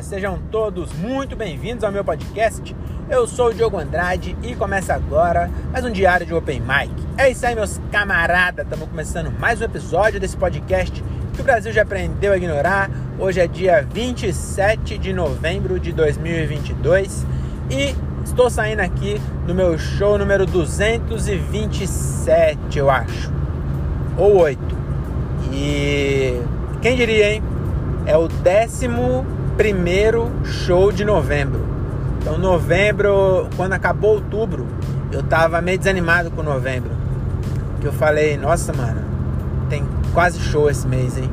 Sejam 0.00 0.38
todos 0.50 0.90
muito 0.94 1.36
bem-vindos 1.36 1.84
ao 1.84 1.92
meu 1.92 2.02
podcast. 2.04 2.74
Eu 3.10 3.26
sou 3.26 3.48
o 3.48 3.54
Diogo 3.54 3.78
Andrade 3.78 4.34
e 4.42 4.54
começa 4.54 4.94
agora 4.94 5.50
mais 5.70 5.84
um 5.84 5.90
diário 5.90 6.24
de 6.24 6.32
Open 6.32 6.60
Mic. 6.60 6.90
É 7.18 7.28
isso 7.28 7.44
aí, 7.44 7.54
meus 7.54 7.78
camaradas. 7.90 8.64
Estamos 8.64 8.88
começando 8.88 9.30
mais 9.38 9.60
um 9.60 9.64
episódio 9.64 10.18
desse 10.18 10.34
podcast 10.36 11.04
que 11.34 11.40
o 11.40 11.44
Brasil 11.44 11.72
já 11.72 11.82
aprendeu 11.82 12.32
a 12.32 12.36
ignorar. 12.36 12.90
Hoje 13.18 13.40
é 13.40 13.46
dia 13.46 13.86
27 13.92 14.96
de 14.96 15.12
novembro 15.12 15.78
de 15.78 15.92
2022 15.92 17.26
e 17.70 17.94
estou 18.24 18.48
saindo 18.48 18.80
aqui 18.80 19.20
do 19.46 19.54
meu 19.54 19.78
show 19.78 20.16
número 20.16 20.46
227, 20.46 22.78
eu 22.78 22.88
acho, 22.88 23.30
ou 24.16 24.38
8. 24.38 24.58
E 25.52 26.40
quem 26.80 26.96
diria, 26.96 27.34
hein? 27.34 27.42
é 28.06 28.16
o 28.16 28.28
11 29.58 30.44
show 30.44 30.90
de 30.90 31.04
novembro. 31.04 31.60
Então, 32.20 32.38
novembro, 32.38 33.48
quando 33.56 33.72
acabou 33.72 34.14
outubro, 34.14 34.66
eu 35.10 35.22
tava 35.22 35.60
meio 35.60 35.78
desanimado 35.78 36.30
com 36.30 36.42
novembro. 36.42 36.90
Que 37.80 37.86
eu 37.86 37.92
falei, 37.92 38.36
nossa, 38.36 38.72
mano, 38.72 39.02
tem 39.68 39.84
quase 40.14 40.38
show 40.40 40.70
esse 40.70 40.86
mês, 40.86 41.18
hein? 41.18 41.28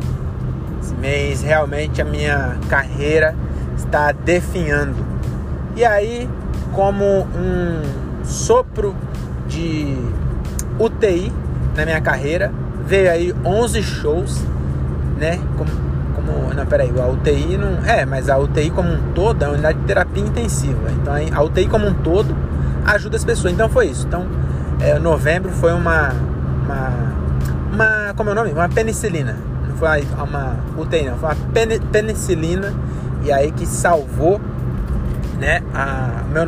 Esse 0.82 0.96
mês 0.96 1.42
realmente 1.42 2.02
a 2.02 2.06
minha 2.06 2.58
carreira 2.68 3.36
está 3.78 4.12
definhando. 4.12 4.96
E 5.76 5.86
aí, 5.86 6.30
como 6.74 7.06
um 7.06 7.82
sopro 8.24 8.96
de 9.48 9.96
UTI 10.80 11.32
na 11.76 11.86
minha 11.86 12.02
carreira, 12.02 12.52
veio 12.86 13.12
aí 13.12 13.34
11 13.46 13.84
shows, 13.84 14.44
né? 15.18 15.40
Como 15.58 15.89
como. 16.30 16.54
Não, 16.54 16.66
peraí, 16.66 16.92
a 17.00 17.08
UTI 17.08 17.58
não. 17.58 17.84
É, 17.86 18.06
mas 18.06 18.30
a 18.30 18.38
UTI 18.38 18.70
como 18.72 18.90
um 18.90 19.14
todo 19.14 19.44
é 19.44 19.48
uma 19.48 19.54
unidade 19.54 19.80
de 19.80 19.86
terapia 19.86 20.24
intensiva. 20.24 20.92
Então 20.92 21.14
a 21.34 21.44
UTI 21.44 21.68
como 21.68 21.88
um 21.88 21.94
todo 21.94 22.36
ajuda 22.86 23.18
as 23.18 23.24
pessoas. 23.24 23.54
Então 23.54 23.70
foi 23.70 23.88
isso. 23.88 24.06
Então, 24.08 24.28
é, 24.80 24.98
novembro 25.00 25.52
foi 25.52 25.74
uma. 25.74 26.10
Uma. 26.64 26.92
uma 27.74 28.14
como 28.16 28.30
é 28.30 28.34
o 28.34 28.36
nome? 28.36 28.52
Uma 28.52 28.70
penicilina. 28.70 29.36
Não 29.68 29.76
foi 29.76 30.04
uma 30.18 30.58
UTI, 30.78 31.06
não. 31.06 31.18
Foi 31.18 31.30
uma 31.30 31.90
penicilina. 31.92 32.74
E 33.24 33.32
aí 33.32 33.52
que 33.52 33.66
salvou, 33.66 34.40
né? 35.40 35.62
A, 35.74 36.24
meu 36.32 36.46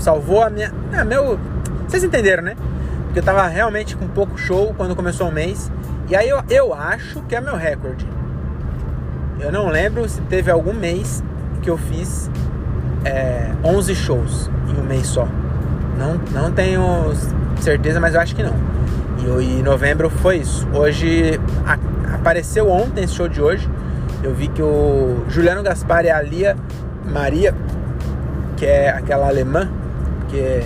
salvou 0.00 0.42
a 0.42 0.50
minha. 0.50 0.72
É, 0.92 1.04
meu. 1.04 1.38
Vocês 1.88 2.02
entenderam, 2.02 2.42
né? 2.42 2.56
Porque 3.06 3.20
eu 3.20 3.22
tava 3.22 3.46
realmente 3.46 3.96
com 3.96 4.06
pouco 4.08 4.36
show 4.36 4.74
quando 4.76 4.94
começou 4.94 5.28
o 5.28 5.32
mês. 5.32 5.70
E 6.08 6.14
aí 6.14 6.28
eu, 6.28 6.42
eu 6.48 6.74
acho 6.74 7.22
que 7.22 7.34
é 7.34 7.40
meu 7.40 7.56
recorde. 7.56 8.06
Eu 9.38 9.52
não 9.52 9.68
lembro 9.68 10.08
se 10.08 10.20
teve 10.22 10.50
algum 10.50 10.72
mês 10.72 11.22
que 11.62 11.68
eu 11.68 11.76
fiz 11.76 12.30
é, 13.04 13.52
11 13.62 13.94
shows 13.94 14.50
em 14.68 14.80
um 14.80 14.84
mês 14.84 15.06
só. 15.06 15.28
Não, 15.98 16.20
não 16.32 16.50
tenho 16.50 17.12
certeza, 17.60 18.00
mas 18.00 18.14
eu 18.14 18.20
acho 18.20 18.34
que 18.34 18.42
não. 18.42 18.54
E, 19.40 19.58
e 19.58 19.62
novembro 19.62 20.08
foi 20.08 20.38
isso. 20.38 20.66
Hoje 20.72 21.38
a, 21.66 21.78
apareceu 22.14 22.70
ontem 22.70 23.04
esse 23.04 23.14
show 23.14 23.28
de 23.28 23.40
hoje. 23.40 23.68
Eu 24.22 24.34
vi 24.34 24.48
que 24.48 24.62
o 24.62 25.24
Juliano 25.28 25.62
Gaspar 25.62 26.04
e 26.04 26.10
a 26.10 26.20
Lia 26.22 26.56
Maria, 27.04 27.54
que 28.56 28.64
é 28.64 28.88
aquela 28.88 29.28
alemã, 29.28 29.68
porque 30.20 30.62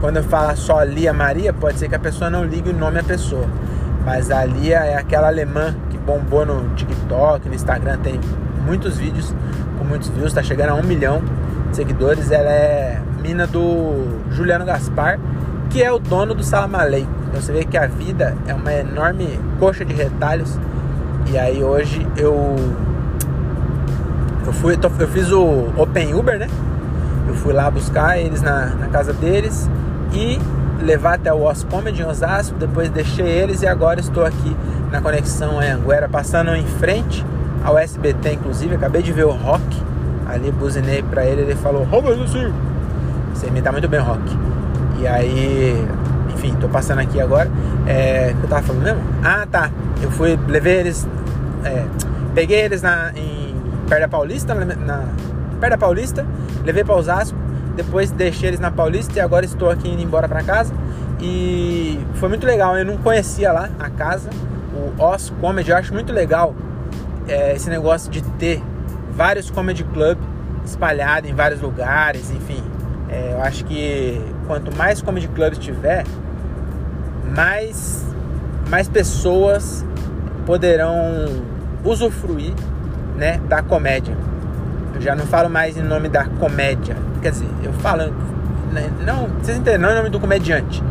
quando 0.00 0.16
eu 0.16 0.24
falo 0.24 0.56
só 0.56 0.82
Lia 0.82 1.12
Maria, 1.12 1.52
pode 1.52 1.78
ser 1.78 1.88
que 1.88 1.94
a 1.94 1.98
pessoa 1.98 2.30
não 2.30 2.44
ligue 2.44 2.70
o 2.70 2.74
nome 2.74 2.98
à 2.98 3.04
pessoa. 3.04 3.46
Mas 4.04 4.30
a 4.30 4.44
Lia 4.44 4.78
é 4.78 4.96
aquela 4.96 5.28
alemã 5.28 5.74
bombou 6.04 6.44
no 6.44 6.74
TikTok, 6.74 7.48
no 7.48 7.54
Instagram, 7.54 7.98
tem 7.98 8.20
muitos 8.64 8.96
vídeos 8.98 9.34
com 9.78 9.84
muitos 9.84 10.08
views, 10.08 10.32
tá 10.32 10.42
chegando 10.42 10.70
a 10.70 10.74
um 10.74 10.82
milhão 10.82 11.22
de 11.70 11.76
seguidores. 11.76 12.30
Ela 12.30 12.50
é 12.50 13.02
mina 13.22 13.46
do 13.46 14.20
Juliano 14.30 14.64
Gaspar, 14.64 15.18
que 15.70 15.82
é 15.82 15.90
o 15.90 15.98
dono 15.98 16.34
do 16.34 16.42
Salamaleico. 16.42 17.10
Então 17.28 17.40
você 17.40 17.52
vê 17.52 17.64
que 17.64 17.76
a 17.76 17.86
vida 17.86 18.36
é 18.46 18.54
uma 18.54 18.72
enorme 18.72 19.38
coxa 19.58 19.84
de 19.84 19.92
retalhos. 19.92 20.58
E 21.30 21.38
aí 21.38 21.62
hoje 21.62 22.06
eu 22.16 22.54
eu 24.46 24.52
fui 24.52 24.78
eu 24.98 25.08
fiz 25.08 25.32
o 25.32 25.72
Open 25.76 26.14
Uber, 26.14 26.38
né? 26.38 26.48
Eu 27.26 27.34
fui 27.34 27.52
lá 27.52 27.70
buscar 27.70 28.18
eles 28.18 28.42
na, 28.42 28.66
na 28.66 28.88
casa 28.88 29.12
deles 29.12 29.68
e 30.12 30.38
levar 30.82 31.14
até 31.14 31.32
o 31.32 31.48
Os 31.48 31.64
Comedy 31.64 32.02
em 32.02 32.04
Osasco, 32.04 32.56
depois 32.56 32.90
deixei 32.90 33.26
eles 33.26 33.62
e 33.62 33.66
agora 33.66 34.00
estou 34.00 34.24
aqui 34.24 34.56
na 34.90 35.00
conexão 35.00 35.58
Anguera, 35.58 36.08
passando 36.08 36.54
em 36.54 36.66
frente 36.66 37.24
ao 37.64 37.78
SBT, 37.78 38.34
inclusive, 38.34 38.74
acabei 38.74 39.02
de 39.02 39.12
ver 39.12 39.24
o 39.24 39.30
Rock, 39.30 39.82
ali 40.26 40.50
buzinei 40.52 41.02
pra 41.02 41.24
ele, 41.24 41.42
ele 41.42 41.54
falou, 41.54 41.86
você 43.32 43.50
me 43.50 43.60
dá 43.60 43.72
muito 43.72 43.88
bem 43.88 44.00
Rock. 44.00 44.22
E 45.00 45.06
aí, 45.06 45.86
enfim, 46.32 46.54
tô 46.60 46.68
passando 46.68 47.00
aqui 47.00 47.20
agora, 47.20 47.50
é, 47.86 48.34
eu 48.40 48.48
tava 48.48 48.62
falando 48.62 48.82
mesmo? 48.82 49.00
Ah, 49.22 49.46
tá, 49.50 49.70
eu 50.02 50.10
fui, 50.10 50.38
levei 50.46 50.80
eles, 50.80 51.08
é, 51.64 51.86
peguei 52.34 52.60
eles 52.60 52.82
na, 52.82 53.12
em, 53.16 53.54
perto 53.88 54.02
da 54.02 54.08
Paulista, 54.08 54.54
na, 54.54 55.04
perto 55.58 55.70
da 55.72 55.78
Paulista, 55.78 56.26
levei 56.64 56.84
pra 56.84 56.94
Osasco, 56.94 57.36
depois 57.76 58.10
deixei 58.10 58.48
eles 58.48 58.60
na 58.60 58.70
Paulista 58.70 59.18
e 59.18 59.20
agora 59.20 59.44
estou 59.44 59.70
aqui 59.70 59.88
indo 59.88 60.02
embora 60.02 60.28
para 60.28 60.42
casa. 60.42 60.72
E 61.20 61.98
foi 62.14 62.28
muito 62.28 62.46
legal, 62.46 62.76
eu 62.76 62.84
não 62.84 62.98
conhecia 62.98 63.52
lá 63.52 63.70
a 63.78 63.88
casa, 63.88 64.30
o 64.74 65.02
Os 65.02 65.30
Comedy, 65.40 65.70
eu 65.70 65.76
acho 65.76 65.92
muito 65.92 66.12
legal 66.12 66.54
é, 67.26 67.54
esse 67.54 67.70
negócio 67.70 68.10
de 68.10 68.22
ter 68.22 68.62
vários 69.12 69.50
comedy 69.50 69.84
club 69.84 70.18
espalhados 70.64 71.30
em 71.30 71.34
vários 71.34 71.60
lugares, 71.60 72.30
enfim. 72.30 72.62
É, 73.08 73.32
eu 73.32 73.42
acho 73.42 73.64
que 73.64 74.20
quanto 74.46 74.74
mais 74.76 75.00
comedy 75.00 75.28
clubs 75.28 75.58
tiver, 75.58 76.04
mais, 77.34 78.04
mais 78.68 78.88
pessoas 78.88 79.84
poderão 80.44 80.96
usufruir 81.84 82.52
né, 83.16 83.40
da 83.48 83.62
comédia. 83.62 84.16
Eu 84.94 85.00
já 85.00 85.14
não 85.14 85.26
falo 85.26 85.50
mais 85.50 85.76
em 85.76 85.82
nome 85.82 86.08
da 86.08 86.24
comédia. 86.24 86.96
Quer 87.20 87.32
dizer, 87.32 87.48
eu 87.62 87.72
falo. 87.74 88.12
Né, 88.72 88.90
não, 89.04 89.28
vocês 89.40 89.56
entendem, 89.56 89.80
não 89.80 89.90
em 89.90 89.94
nome 89.94 90.08
do 90.08 90.20
comediante. 90.20 90.82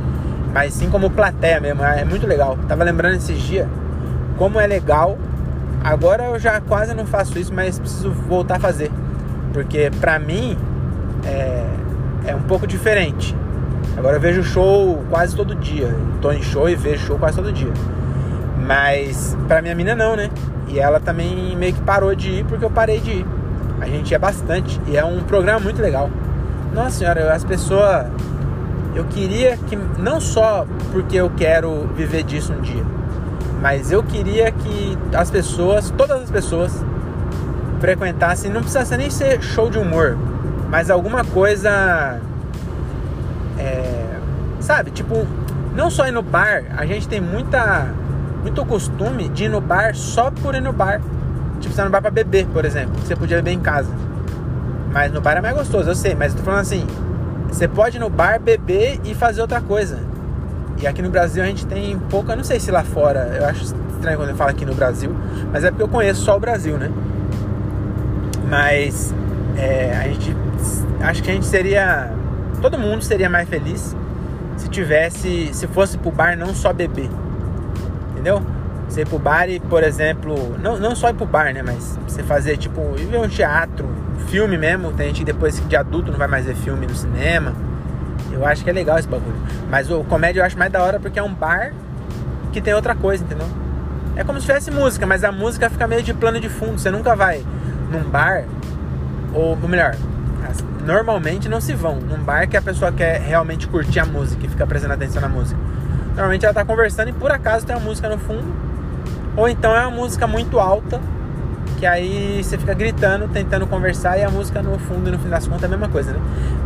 Mas 0.53 0.73
sim 0.73 0.89
como 0.89 1.09
plateia 1.09 1.59
mesmo. 1.59 1.83
É 1.83 2.03
muito 2.03 2.27
legal. 2.27 2.57
Tava 2.67 2.83
lembrando 2.83 3.15
esses 3.15 3.39
dias 3.41 3.67
como 4.37 4.59
é 4.59 4.67
legal. 4.67 5.17
Agora 5.83 6.25
eu 6.25 6.39
já 6.39 6.61
quase 6.61 6.93
não 6.93 7.05
faço 7.05 7.37
isso, 7.37 7.53
mas 7.53 7.79
preciso 7.79 8.11
voltar 8.11 8.57
a 8.57 8.59
fazer. 8.59 8.91
Porque 9.51 9.91
pra 9.99 10.17
mim 10.19 10.57
é, 11.25 11.65
é 12.27 12.35
um 12.35 12.41
pouco 12.41 12.65
diferente. 12.65 13.35
Agora 13.97 14.17
eu 14.17 14.21
vejo 14.21 14.43
show 14.43 15.03
quase 15.09 15.35
todo 15.35 15.55
dia. 15.55 15.93
Tô 16.21 16.31
em 16.31 16.41
show 16.41 16.69
e 16.69 16.75
vejo 16.75 17.05
show 17.05 17.19
quase 17.19 17.35
todo 17.35 17.51
dia. 17.51 17.71
Mas 18.65 19.37
pra 19.47 19.61
minha 19.61 19.75
mina 19.75 19.93
não, 19.93 20.15
né? 20.15 20.29
E 20.67 20.79
ela 20.79 20.99
também 20.99 21.55
meio 21.55 21.73
que 21.73 21.81
parou 21.81 22.15
de 22.15 22.29
ir 22.29 22.45
porque 22.45 22.63
eu 22.63 22.71
parei 22.71 22.99
de 22.99 23.11
ir. 23.11 23.25
A 23.79 23.85
gente 23.85 24.11
ia 24.11 24.19
bastante 24.19 24.79
e 24.87 24.97
é 24.97 25.03
um 25.03 25.21
programa 25.23 25.59
muito 25.59 25.81
legal. 25.81 26.09
Nossa 26.73 26.97
senhora, 26.97 27.33
as 27.33 27.43
pessoas. 27.43 28.07
Eu 28.95 29.05
queria 29.05 29.57
que. 29.57 29.75
Não 29.75 30.21
só 30.21 30.65
porque 30.91 31.17
eu 31.17 31.29
quero 31.29 31.87
viver 31.95 32.23
disso 32.23 32.53
um 32.53 32.61
dia, 32.61 32.83
mas 33.61 33.91
eu 33.91 34.03
queria 34.03 34.51
que 34.51 34.97
as 35.15 35.29
pessoas, 35.31 35.91
todas 35.91 36.21
as 36.21 36.31
pessoas, 36.31 36.83
frequentassem. 37.79 38.51
Não 38.51 38.61
precisa 38.61 38.97
nem 38.97 39.09
ser 39.09 39.41
show 39.41 39.69
de 39.69 39.77
humor, 39.77 40.17
mas 40.69 40.89
alguma 40.89 41.23
coisa. 41.23 42.19
É, 43.57 44.17
sabe? 44.59 44.91
Tipo, 44.91 45.27
não 45.75 45.89
só 45.89 46.07
ir 46.07 46.11
no 46.11 46.21
bar, 46.21 46.63
a 46.77 46.85
gente 46.85 47.07
tem 47.07 47.21
muita. 47.21 47.91
Muito 48.41 48.65
costume 48.65 49.29
de 49.29 49.45
ir 49.45 49.49
no 49.49 49.61
bar 49.61 49.95
só 49.95 50.29
por 50.29 50.53
ir 50.53 50.61
no 50.61 50.73
bar. 50.73 51.01
Tipo, 51.63 51.73
você 51.73 51.81
não 51.81 51.89
vai 51.89 52.01
pra 52.01 52.11
beber, 52.11 52.45
por 52.47 52.65
exemplo. 52.65 52.93
Você 52.99 53.15
podia 53.15 53.37
beber 53.37 53.51
em 53.51 53.59
casa. 53.61 53.89
Mas 54.91 55.13
no 55.13 55.21
bar 55.21 55.37
é 55.37 55.41
mais 55.41 55.55
gostoso, 55.55 55.89
eu 55.89 55.95
sei. 55.95 56.13
Mas 56.13 56.33
eu 56.33 56.39
tô 56.39 56.43
falando 56.43 56.59
assim: 56.59 56.85
você 57.47 57.69
pode 57.69 57.95
ir 57.95 57.99
no 58.01 58.09
bar 58.09 58.37
beber 58.37 58.99
e 59.05 59.15
fazer 59.15 59.41
outra 59.41 59.61
coisa. 59.61 59.97
E 60.81 60.85
aqui 60.85 61.01
no 61.01 61.09
Brasil 61.09 61.41
a 61.41 61.45
gente 61.45 61.65
tem 61.65 61.97
pouca, 62.09 62.35
não 62.35 62.43
sei 62.43 62.59
se 62.59 62.69
lá 62.69 62.83
fora, 62.83 63.37
eu 63.39 63.45
acho 63.45 63.63
estranho 63.63 64.17
quando 64.17 64.29
eu 64.29 64.35
falo 64.35 64.49
aqui 64.49 64.65
no 64.65 64.75
Brasil, 64.75 65.15
mas 65.51 65.63
é 65.63 65.69
porque 65.69 65.83
eu 65.83 65.87
conheço 65.87 66.21
só 66.21 66.35
o 66.35 66.39
Brasil, 66.39 66.77
né? 66.77 66.91
Mas 68.49 69.13
é, 69.55 69.95
a 69.95 70.07
gente 70.09 70.35
acho 71.01 71.23
que 71.23 71.31
a 71.31 71.33
gente 71.33 71.45
seria. 71.45 72.11
Todo 72.61 72.77
mundo 72.77 73.01
seria 73.01 73.29
mais 73.29 73.47
feliz 73.47 73.95
se 74.57 74.67
tivesse. 74.67 75.53
Se 75.53 75.65
fosse 75.67 75.97
pro 75.97 76.11
bar 76.11 76.37
não 76.37 76.53
só 76.53 76.73
beber. 76.73 77.09
Entendeu? 78.11 78.43
Você 78.93 79.01
ir 79.01 79.07
pro 79.07 79.17
bar 79.17 79.49
e, 79.49 79.59
por 79.59 79.81
exemplo, 79.81 80.55
não, 80.61 80.77
não 80.77 80.95
só 80.95 81.09
ir 81.09 81.15
pro 81.15 81.25
bar, 81.25 81.51
né? 81.51 81.63
Mas 81.63 81.97
você 82.07 82.21
fazer, 82.21 82.57
tipo, 82.57 82.79
ir 82.95 83.07
ver 83.07 83.17
um 83.17 83.27
teatro, 83.27 83.87
um 83.87 84.19
filme 84.27 84.55
mesmo. 84.55 84.93
Tem 84.93 85.07
gente 85.07 85.21
que 85.21 85.25
depois 85.25 85.59
de 85.67 85.75
adulto 85.75 86.11
não 86.11 86.19
vai 86.19 86.27
mais 86.27 86.45
ver 86.45 86.53
filme 86.53 86.85
no 86.85 86.93
cinema. 86.93 87.55
Eu 88.31 88.45
acho 88.45 88.63
que 88.63 88.69
é 88.69 88.73
legal 88.73 88.99
esse 88.99 89.07
bagulho. 89.07 89.35
Mas 89.67 89.89
o 89.89 90.03
comédia 90.03 90.41
eu 90.41 90.45
acho 90.45 90.55
mais 90.59 90.71
da 90.71 90.83
hora 90.83 90.99
porque 90.99 91.17
é 91.17 91.23
um 91.23 91.33
bar 91.33 91.73
que 92.51 92.61
tem 92.61 92.75
outra 92.75 92.93
coisa, 92.93 93.23
entendeu? 93.23 93.47
É 94.15 94.23
como 94.23 94.39
se 94.39 94.45
tivesse 94.45 94.69
música, 94.69 95.07
mas 95.07 95.23
a 95.23 95.31
música 95.31 95.71
fica 95.71 95.87
meio 95.87 96.03
de 96.03 96.13
plano 96.13 96.39
de 96.39 96.47
fundo. 96.47 96.77
Você 96.77 96.91
nunca 96.91 97.15
vai 97.15 97.43
num 97.91 98.03
bar 98.03 98.43
ou 99.33 99.57
melhor, 99.57 99.95
normalmente 100.85 101.49
não 101.49 101.59
se 101.59 101.73
vão 101.73 101.95
num 101.95 102.19
bar 102.19 102.47
que 102.47 102.55
a 102.55 102.61
pessoa 102.61 102.91
quer 102.91 103.19
realmente 103.21 103.67
curtir 103.67 104.01
a 104.01 104.05
música 104.05 104.45
e 104.45 104.49
fica 104.49 104.67
prestando 104.67 104.93
atenção 104.93 105.19
na 105.19 105.29
música. 105.29 105.59
Normalmente 106.09 106.45
ela 106.45 106.53
tá 106.53 106.63
conversando 106.63 107.09
e 107.09 107.13
por 107.13 107.31
acaso 107.31 107.65
tem 107.65 107.75
uma 107.75 107.83
música 107.83 108.07
no 108.07 108.19
fundo, 108.19 108.72
ou 109.35 109.47
então 109.49 109.75
é 109.75 109.81
uma 109.81 109.91
música 109.91 110.27
muito 110.27 110.59
alta, 110.59 110.99
que 111.77 111.85
aí 111.85 112.41
você 112.43 112.57
fica 112.57 112.73
gritando, 112.73 113.27
tentando 113.27 113.67
conversar 113.67 114.17
e 114.17 114.23
a 114.23 114.29
música 114.29 114.61
no 114.61 114.77
fundo 114.79 115.09
e 115.09 115.11
no 115.11 115.19
fim 115.19 115.29
das 115.29 115.47
contas 115.47 115.63
é 115.63 115.65
a 115.65 115.69
mesma 115.69 115.89
coisa, 115.89 116.13
né? 116.13 116.19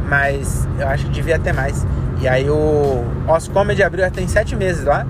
Mas 0.10 0.68
eu 0.80 0.88
acho 0.88 1.06
que 1.06 1.12
devia 1.12 1.40
ter 1.40 1.54
mais. 1.54 1.86
E 2.19 2.28
aí 2.28 2.50
o 2.50 3.04
Os 3.28 3.48
Comedy 3.48 3.84
abriu 3.84 4.04
já 4.04 4.12
tem 4.12 4.28
sete 4.28 4.56
meses 4.56 4.84
lá. 4.84 5.06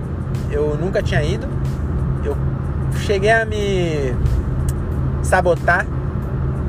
Eu 0.52 0.78
nunca 0.80 1.02
tinha 1.02 1.24
ido. 1.24 1.48
Eu 2.24 2.38
cheguei 3.00 3.32
a 3.32 3.46
me 3.46 4.14
sabotar 5.22 5.86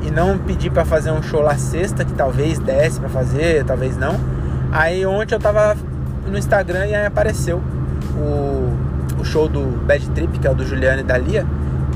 e 0.01 0.11
não 0.11 0.37
pedir 0.37 0.69
para 0.69 0.85
fazer 0.85 1.11
um 1.11 1.21
show 1.21 1.41
lá 1.41 1.57
sexta, 1.57 2.05
que 2.05 2.13
talvez 2.13 2.59
desse 2.59 2.99
para 2.99 3.09
fazer, 3.09 3.63
talvez 3.65 3.97
não. 3.97 4.15
Aí 4.71 5.05
ontem 5.05 5.35
eu 5.35 5.39
tava 5.39 5.75
no 6.27 6.37
Instagram 6.37 6.85
e 6.87 6.95
aí 6.95 7.05
apareceu 7.05 7.61
o, 8.15 8.73
o 9.19 9.25
show 9.25 9.47
do 9.47 9.61
Bad 9.85 10.09
Trip, 10.11 10.39
que 10.39 10.47
é 10.47 10.51
o 10.51 10.55
do 10.55 10.65
Juliano 10.65 11.01
e 11.01 11.03
da 11.03 11.17
Lia. 11.17 11.45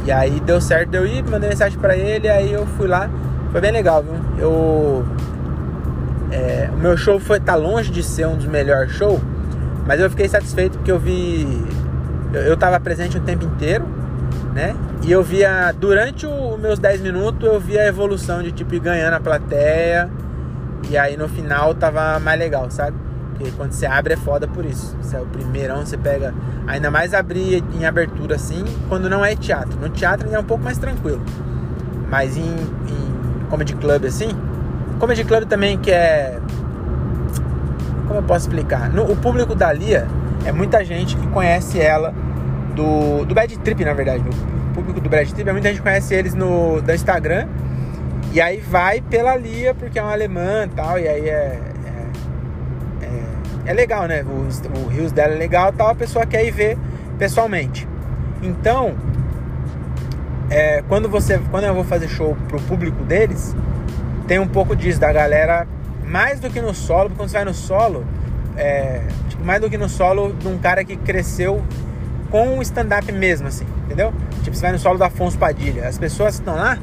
E 0.05 0.11
aí 0.11 0.39
deu 0.41 0.59
certo 0.59 0.93
eu 0.95 1.05
ir, 1.05 1.23
mandei 1.23 1.49
mensagem 1.49 1.79
para 1.79 1.95
ele, 1.95 2.27
aí 2.27 2.51
eu 2.51 2.65
fui 2.65 2.87
lá. 2.87 3.09
Foi 3.51 3.61
bem 3.61 3.71
legal, 3.71 4.03
viu? 4.03 4.15
Eu 4.37 5.05
é, 6.31 6.69
o 6.73 6.77
meu 6.77 6.97
show 6.97 7.19
foi 7.19 7.39
tá 7.39 7.55
longe 7.55 7.91
de 7.91 8.01
ser 8.01 8.25
um 8.27 8.35
dos 8.35 8.47
melhores 8.47 8.91
shows, 8.93 9.21
mas 9.85 9.99
eu 9.99 10.09
fiquei 10.09 10.27
satisfeito 10.27 10.77
porque 10.79 10.91
eu 10.91 10.99
vi 10.99 11.47
eu, 12.33 12.41
eu 12.41 12.57
tava 12.57 12.79
presente 12.79 13.17
o 13.17 13.21
tempo 13.21 13.45
inteiro, 13.45 13.85
né? 14.53 14.75
E 15.03 15.11
eu 15.11 15.21
via 15.23 15.71
durante 15.71 16.25
os 16.25 16.59
meus 16.59 16.79
10 16.79 17.01
minutos 17.01 17.47
eu 17.47 17.59
via 17.59 17.81
a 17.81 17.87
evolução 17.87 18.41
de 18.41 18.51
tipo 18.51 18.73
ir 18.73 18.79
ganhando 18.79 19.13
a 19.13 19.19
plateia. 19.19 20.09
E 20.89 20.97
aí 20.97 21.15
no 21.15 21.29
final 21.29 21.73
tava 21.73 22.19
mais 22.19 22.37
legal, 22.37 22.69
sabe? 22.69 22.97
Porque 23.37 23.51
quando 23.51 23.71
você 23.71 23.85
abre 23.85 24.13
é 24.13 24.17
foda 24.17 24.47
por 24.47 24.65
isso. 24.65 24.95
Você 25.01 25.15
é 25.15 25.19
o 25.19 25.25
primeirão, 25.25 25.85
você 25.85 25.97
pega. 25.97 26.33
Ainda 26.67 26.89
mais 26.89 27.13
abrir 27.13 27.63
em 27.73 27.85
abertura 27.85 28.35
assim, 28.35 28.63
quando 28.87 29.09
não 29.09 29.23
é 29.23 29.35
teatro. 29.35 29.79
No 29.79 29.89
teatro 29.89 30.25
ainda 30.25 30.37
é 30.37 30.41
um 30.41 30.45
pouco 30.45 30.63
mais 30.63 30.77
tranquilo. 30.77 31.21
Mas 32.09 32.37
em, 32.37 32.41
em 32.43 33.45
comedy 33.49 33.75
club 33.75 34.05
assim, 34.05 34.29
comedy 34.99 35.23
club 35.23 35.45
também 35.45 35.77
que 35.77 35.91
é. 35.91 36.39
Como 38.07 38.19
eu 38.19 38.23
posso 38.23 38.47
explicar? 38.47 38.89
No, 38.89 39.11
o 39.11 39.15
público 39.15 39.55
da 39.55 39.71
Lia 39.71 40.07
é 40.45 40.51
muita 40.51 40.83
gente 40.83 41.15
que 41.15 41.27
conhece 41.27 41.79
ela 41.79 42.13
do, 42.75 43.25
do 43.25 43.33
Bad 43.33 43.57
Trip, 43.59 43.83
na 43.85 43.93
verdade. 43.93 44.23
O 44.71 44.73
público 44.73 44.99
do 44.99 45.09
Bad 45.09 45.33
Trip, 45.33 45.49
é 45.49 45.53
muita 45.53 45.69
gente 45.69 45.81
conhece 45.81 46.13
eles 46.13 46.33
no 46.33 46.81
do 46.81 46.93
Instagram. 46.93 47.47
E 48.33 48.41
aí 48.41 48.59
vai 48.59 48.99
pela 48.99 49.35
Lia, 49.35 49.73
porque 49.73 49.99
é 49.99 50.03
um 50.03 50.07
alemã 50.07 50.65
e 50.65 50.69
tal, 50.69 50.97
e 50.97 51.07
aí 51.07 51.29
é, 51.29 51.59
é 53.65 53.73
legal, 53.73 54.05
né? 54.07 54.23
O, 54.23 54.79
o 54.79 54.87
rios 54.87 55.11
dela 55.11 55.33
é 55.33 55.37
legal 55.37 55.71
tal, 55.71 55.89
a 55.89 55.95
pessoa 55.95 56.25
quer 56.25 56.45
ir 56.45 56.51
ver 56.51 56.77
pessoalmente. 57.17 57.87
Então, 58.41 58.95
é, 60.49 60.83
quando 60.87 61.09
você 61.09 61.39
quando 61.49 61.65
eu 61.65 61.73
vou 61.73 61.83
fazer 61.83 62.07
show 62.07 62.37
pro 62.47 62.59
público 62.61 63.03
deles, 63.03 63.55
tem 64.27 64.39
um 64.39 64.47
pouco 64.47 64.75
disso, 64.75 64.99
da 64.99 65.11
galera, 65.11 65.67
mais 66.05 66.39
do 66.39 66.49
que 66.49 66.61
no 66.61 66.73
solo, 66.73 67.09
porque 67.09 67.17
quando 67.17 67.29
você 67.29 67.37
vai 67.37 67.45
no 67.45 67.53
solo, 67.53 68.05
é, 68.57 69.01
tipo, 69.29 69.43
mais 69.43 69.61
do 69.61 69.69
que 69.69 69.77
no 69.77 69.89
solo 69.89 70.33
de 70.33 70.47
um 70.47 70.57
cara 70.57 70.83
que 70.83 70.95
cresceu 70.95 71.61
com 72.29 72.57
o 72.57 72.61
stand-up 72.61 73.11
mesmo, 73.11 73.47
assim, 73.47 73.65
entendeu? 73.85 74.13
Tipo, 74.43 74.55
você 74.55 74.61
vai 74.61 74.71
no 74.71 74.79
solo 74.79 74.97
do 74.97 75.03
Afonso 75.03 75.37
Padilha, 75.37 75.87
as 75.87 75.97
pessoas 75.97 76.35
que 76.35 76.41
estão 76.41 76.55
lá, 76.55 76.77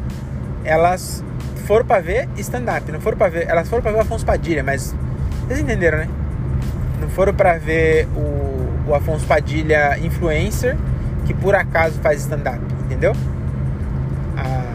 elas 0.65 1.25
foram 1.67 1.85
para 1.85 2.01
ver 2.01 2.29
stand-up, 2.37 2.91
não 2.91 3.01
foram 3.01 3.17
para 3.17 3.29
ver, 3.29 3.49
elas 3.49 3.69
foram 3.69 3.83
para 3.83 3.93
ver 3.93 3.99
o 3.99 4.01
Afonso 4.03 4.25
Padilha, 4.25 4.63
mas 4.63 4.95
vocês 5.47 5.61
entenderam, 5.61 5.99
né? 5.99 6.09
Foram 7.11 7.35
para 7.35 7.59
ver 7.59 8.07
o, 8.17 8.91
o 8.91 8.95
Afonso 8.95 9.27
Padilha 9.27 9.99
influencer 9.99 10.77
que 11.27 11.35
por 11.35 11.55
acaso 11.55 11.99
faz 12.01 12.21
stand-up, 12.23 12.61
entendeu? 12.85 13.13
Ah, 14.37 14.75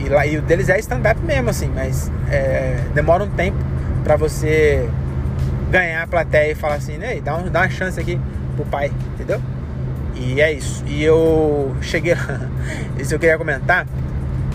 e, 0.00 0.06
e, 0.06 0.08
lá, 0.08 0.26
e 0.26 0.36
o 0.36 0.42
deles 0.42 0.68
é 0.68 0.78
stand-up 0.78 1.20
mesmo, 1.22 1.50
assim, 1.50 1.70
mas 1.74 2.10
é, 2.30 2.78
demora 2.94 3.24
um 3.24 3.30
tempo 3.30 3.56
para 4.04 4.16
você 4.16 4.88
ganhar 5.70 6.02
a 6.02 6.06
plateia 6.06 6.52
e 6.52 6.54
falar 6.54 6.74
assim, 6.74 6.98
Ei, 7.02 7.20
dá, 7.20 7.36
um, 7.36 7.48
dá 7.48 7.60
uma 7.60 7.70
chance 7.70 7.98
aqui 7.98 8.20
pro 8.56 8.64
pai, 8.66 8.92
entendeu? 9.14 9.40
E 10.14 10.40
é 10.40 10.52
isso. 10.52 10.84
E 10.86 11.02
eu 11.02 11.74
cheguei 11.80 12.14
lá, 12.14 12.40
isso 13.00 13.14
eu 13.14 13.18
queria 13.18 13.38
comentar, 13.38 13.86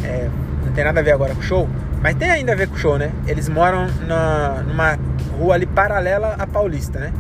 é, 0.03 0.29
não 0.65 0.71
tem 0.73 0.83
nada 0.83 0.99
a 0.99 1.03
ver 1.03 1.11
agora 1.11 1.33
com 1.33 1.39
o 1.39 1.43
show, 1.43 1.67
mas 2.01 2.15
tem 2.15 2.29
ainda 2.29 2.51
a 2.51 2.55
ver 2.55 2.67
com 2.67 2.75
o 2.75 2.77
show, 2.77 2.97
né? 2.97 3.11
Eles 3.25 3.49
moram 3.49 3.87
na, 4.07 4.63
numa 4.67 4.99
rua 5.37 5.55
ali 5.55 5.65
paralela 5.65 6.35
à 6.37 6.47
Paulista, 6.47 6.99
né? 6.99 7.13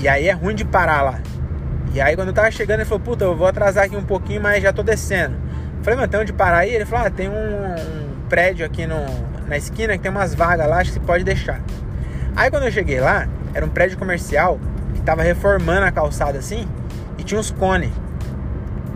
E 0.00 0.08
aí 0.08 0.28
é 0.28 0.32
ruim 0.32 0.54
de 0.54 0.64
parar 0.64 1.02
lá. 1.02 1.20
E 1.94 2.00
aí 2.00 2.16
quando 2.16 2.28
eu 2.28 2.34
tava 2.34 2.50
chegando, 2.50 2.80
ele 2.80 2.88
falou, 2.88 3.00
puta, 3.00 3.24
eu 3.24 3.36
vou 3.36 3.46
atrasar 3.46 3.84
aqui 3.84 3.96
um 3.96 4.04
pouquinho, 4.04 4.40
mas 4.40 4.62
já 4.62 4.72
tô 4.72 4.82
descendo. 4.82 5.34
Eu 5.78 5.84
falei, 5.84 5.98
mano, 5.98 6.08
tem 6.08 6.20
onde 6.20 6.32
parar 6.32 6.58
aí? 6.58 6.74
Ele 6.74 6.84
falou, 6.84 7.06
ah, 7.06 7.10
tem 7.10 7.28
um, 7.28 7.32
um 7.32 8.28
prédio 8.28 8.64
aqui 8.64 8.86
no, 8.86 9.04
na 9.46 9.56
esquina 9.56 9.92
que 9.96 10.02
tem 10.02 10.10
umas 10.10 10.34
vagas 10.34 10.68
lá, 10.68 10.78
acho 10.78 10.92
que 10.92 10.98
você 10.98 11.06
pode 11.06 11.24
deixar. 11.24 11.60
Aí 12.34 12.50
quando 12.50 12.64
eu 12.64 12.72
cheguei 12.72 12.98
lá, 12.98 13.28
era 13.52 13.64
um 13.64 13.68
prédio 13.68 13.98
comercial 13.98 14.58
que 14.94 15.02
tava 15.02 15.22
reformando 15.22 15.84
a 15.84 15.92
calçada 15.92 16.38
assim 16.38 16.66
e 17.18 17.22
tinha 17.22 17.38
uns 17.38 17.50
cones. 17.50 17.90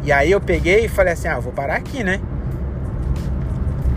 E 0.03 0.13
aí 0.13 0.31
eu 0.31 0.41
peguei 0.41 0.87
e 0.87 0.89
falei 0.89 1.13
assim, 1.13 1.29
ah, 1.29 1.39
vou 1.39 1.53
parar 1.53 1.77
aqui, 1.77 2.03
né? 2.03 2.21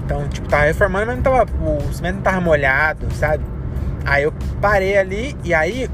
Então, 0.04 0.28
tipo, 0.28 0.48
tava 0.50 0.64
reformando, 0.64 1.06
mas 1.06 1.16
não 1.18 1.24
tava, 1.24 1.46
o 1.62 1.94
cimento 1.94 2.16
não 2.16 2.24
tava 2.24 2.42
molhado, 2.42 3.06
sabe? 3.14 3.44
Aí 4.06 4.24
eu 4.24 4.34
parei 4.62 4.98
ali 4.98 5.36
e 5.44 5.54
aí 5.54 5.90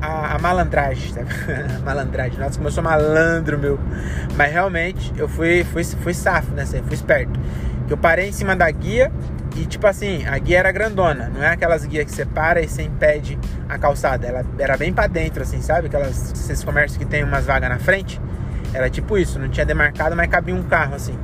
a, 0.00 0.34
a 0.34 0.38
malandragem, 0.38 1.12
sabe? 1.12 1.28
malandragem. 1.84 2.38
Nossa, 2.38 2.56
como 2.56 2.68
eu 2.68 2.72
sou 2.72 2.82
malandro, 2.82 3.58
meu. 3.58 3.78
Mas 4.36 4.52
realmente 4.52 5.12
eu 5.16 5.28
fui, 5.28 5.64
fui, 5.64 5.84
fui 5.84 6.14
safo 6.14 6.52
nessa, 6.52 6.82
fui 6.82 6.94
esperto. 6.94 7.38
Eu 7.88 7.96
parei 7.96 8.28
em 8.28 8.32
cima 8.32 8.56
da 8.56 8.70
guia 8.70 9.12
e 9.56 9.64
tipo 9.64 9.86
assim, 9.86 10.26
a 10.26 10.36
guia 10.38 10.58
era 10.58 10.70
grandona, 10.70 11.30
não 11.32 11.42
é 11.42 11.48
aquelas 11.48 11.84
guias 11.86 12.04
que 12.04 12.12
você 12.12 12.26
para 12.26 12.60
e 12.60 12.68
você 12.68 12.82
impede 12.82 13.38
a 13.68 13.78
calçada. 13.78 14.26
Ela 14.26 14.44
era 14.58 14.76
bem 14.76 14.92
para 14.92 15.06
dentro, 15.06 15.42
assim, 15.42 15.62
sabe? 15.62 15.86
Aquelas, 15.86 16.32
esses 16.32 16.62
comércios 16.62 16.98
que 16.98 17.04
tem 17.04 17.24
umas 17.24 17.46
vagas 17.46 17.70
na 17.70 17.78
frente. 17.78 18.20
Era 18.74 18.90
tipo 18.90 19.16
isso, 19.16 19.38
não 19.38 19.48
tinha 19.48 19.64
demarcado, 19.64 20.14
mas 20.14 20.28
cabia 20.28 20.54
um 20.54 20.62
carro 20.62 20.94
assim. 20.94 21.18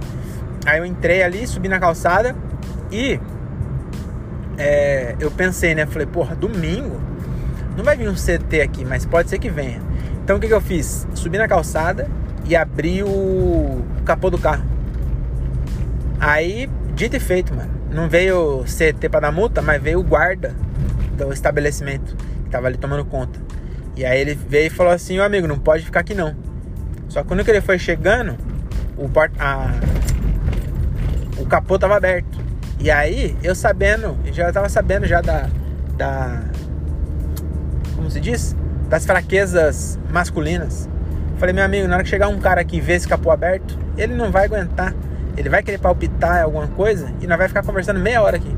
Aí 0.65 0.79
eu 0.79 0.87
entrei 0.87 1.23
ali, 1.23 1.47
subi 1.47 1.69
na 1.69 1.79
calçada 1.79 2.35
e 2.91 3.21
é, 4.59 5.17
eu 5.21 5.31
pensei, 5.31 5.75
né? 5.75 5.87
Falei, 5.87 6.07
porra, 6.07 6.35
domingo 6.35 7.01
não 7.77 7.85
vai 7.85 7.97
vir 7.97 8.09
um 8.09 8.15
CT 8.15 8.61
aqui, 8.61 8.85
mas 8.85 9.07
pode 9.07 9.31
ser 9.31 9.39
que 9.39 9.51
venha. 9.51 9.81
Então 10.23 10.37
o 10.37 10.41
que, 10.41 10.47
que 10.47 10.55
eu 10.55 10.61
fiz? 10.61 11.07
Subi 11.15 11.39
na 11.39 11.49
calçada 11.49 12.09
e 12.45 12.55
abri 12.55 13.03
o 13.03 13.83
capô 14.05 14.31
do 14.31 14.39
carro. 14.39 14.65
Aí, 16.21 16.69
dito 16.95 17.17
e 17.17 17.21
feito, 17.21 17.55
mano. 17.55 17.71
Não 17.91 18.09
veio 18.09 18.65
CT 18.65 19.09
para 19.09 19.21
dar 19.21 19.33
multa, 19.33 19.61
mas 19.61 19.83
veio 19.83 20.01
o 20.01 20.03
guarda 20.03 20.55
do 21.17 21.33
estabelecimento 21.33 22.17
que 22.45 22.51
tava 22.51 22.67
ali 22.67 22.79
tomando 22.79 23.05
conta. 23.05 23.39
E 23.97 24.05
aí 24.05 24.21
ele 24.21 24.35
veio 24.35 24.67
e 24.69 24.71
falou 24.71 24.93
assim: 24.93 25.19
"Ô 25.19 25.23
amigo, 25.23 25.47
não 25.47 25.59
pode 25.59 25.85
ficar 25.85 26.01
aqui 26.01 26.15
não". 26.15 26.35
Só 27.09 27.23
que 27.23 27.29
quando 27.29 27.47
ele 27.47 27.61
foi 27.61 27.79
chegando, 27.79 28.37
o 28.97 29.11
a, 29.39 29.71
o 31.37 31.47
capô 31.47 31.79
tava 31.79 31.97
aberto. 31.97 32.39
E 32.83 32.91
aí, 32.91 33.37
eu 33.45 33.55
sabendo, 33.55 34.19
já 34.33 34.53
tava 34.53 34.69
sabendo 34.69 35.07
já 35.07 35.21
da, 35.21 35.49
da. 35.97 36.43
Como 37.95 38.11
se 38.11 38.19
diz? 38.19 38.57
Das 38.89 39.07
fraquezas 39.07 40.01
masculinas. 40.11 40.89
Falei, 41.39 41.55
meu 41.55 41.65
amigo, 41.65 41.87
na 41.87 41.95
hora 41.95 42.03
que 42.03 42.11
chegar 42.11 42.27
um 42.27 42.41
cara 42.41 42.61
aqui 42.61 42.79
e 42.79 42.81
ver 42.81 42.95
esse 42.95 43.07
capô 43.07 43.31
aberto, 43.31 43.79
ele 43.97 44.17
não 44.17 44.33
vai 44.33 44.47
aguentar. 44.47 44.93
Ele 45.37 45.49
vai 45.49 45.62
querer 45.62 45.79
palpitar 45.79 46.43
alguma 46.43 46.67
coisa 46.67 47.15
e 47.21 47.27
nós 47.29 47.39
vai 47.39 47.47
ficar 47.47 47.62
conversando 47.62 48.01
meia 48.01 48.21
hora 48.21 48.37
aqui. 48.37 48.53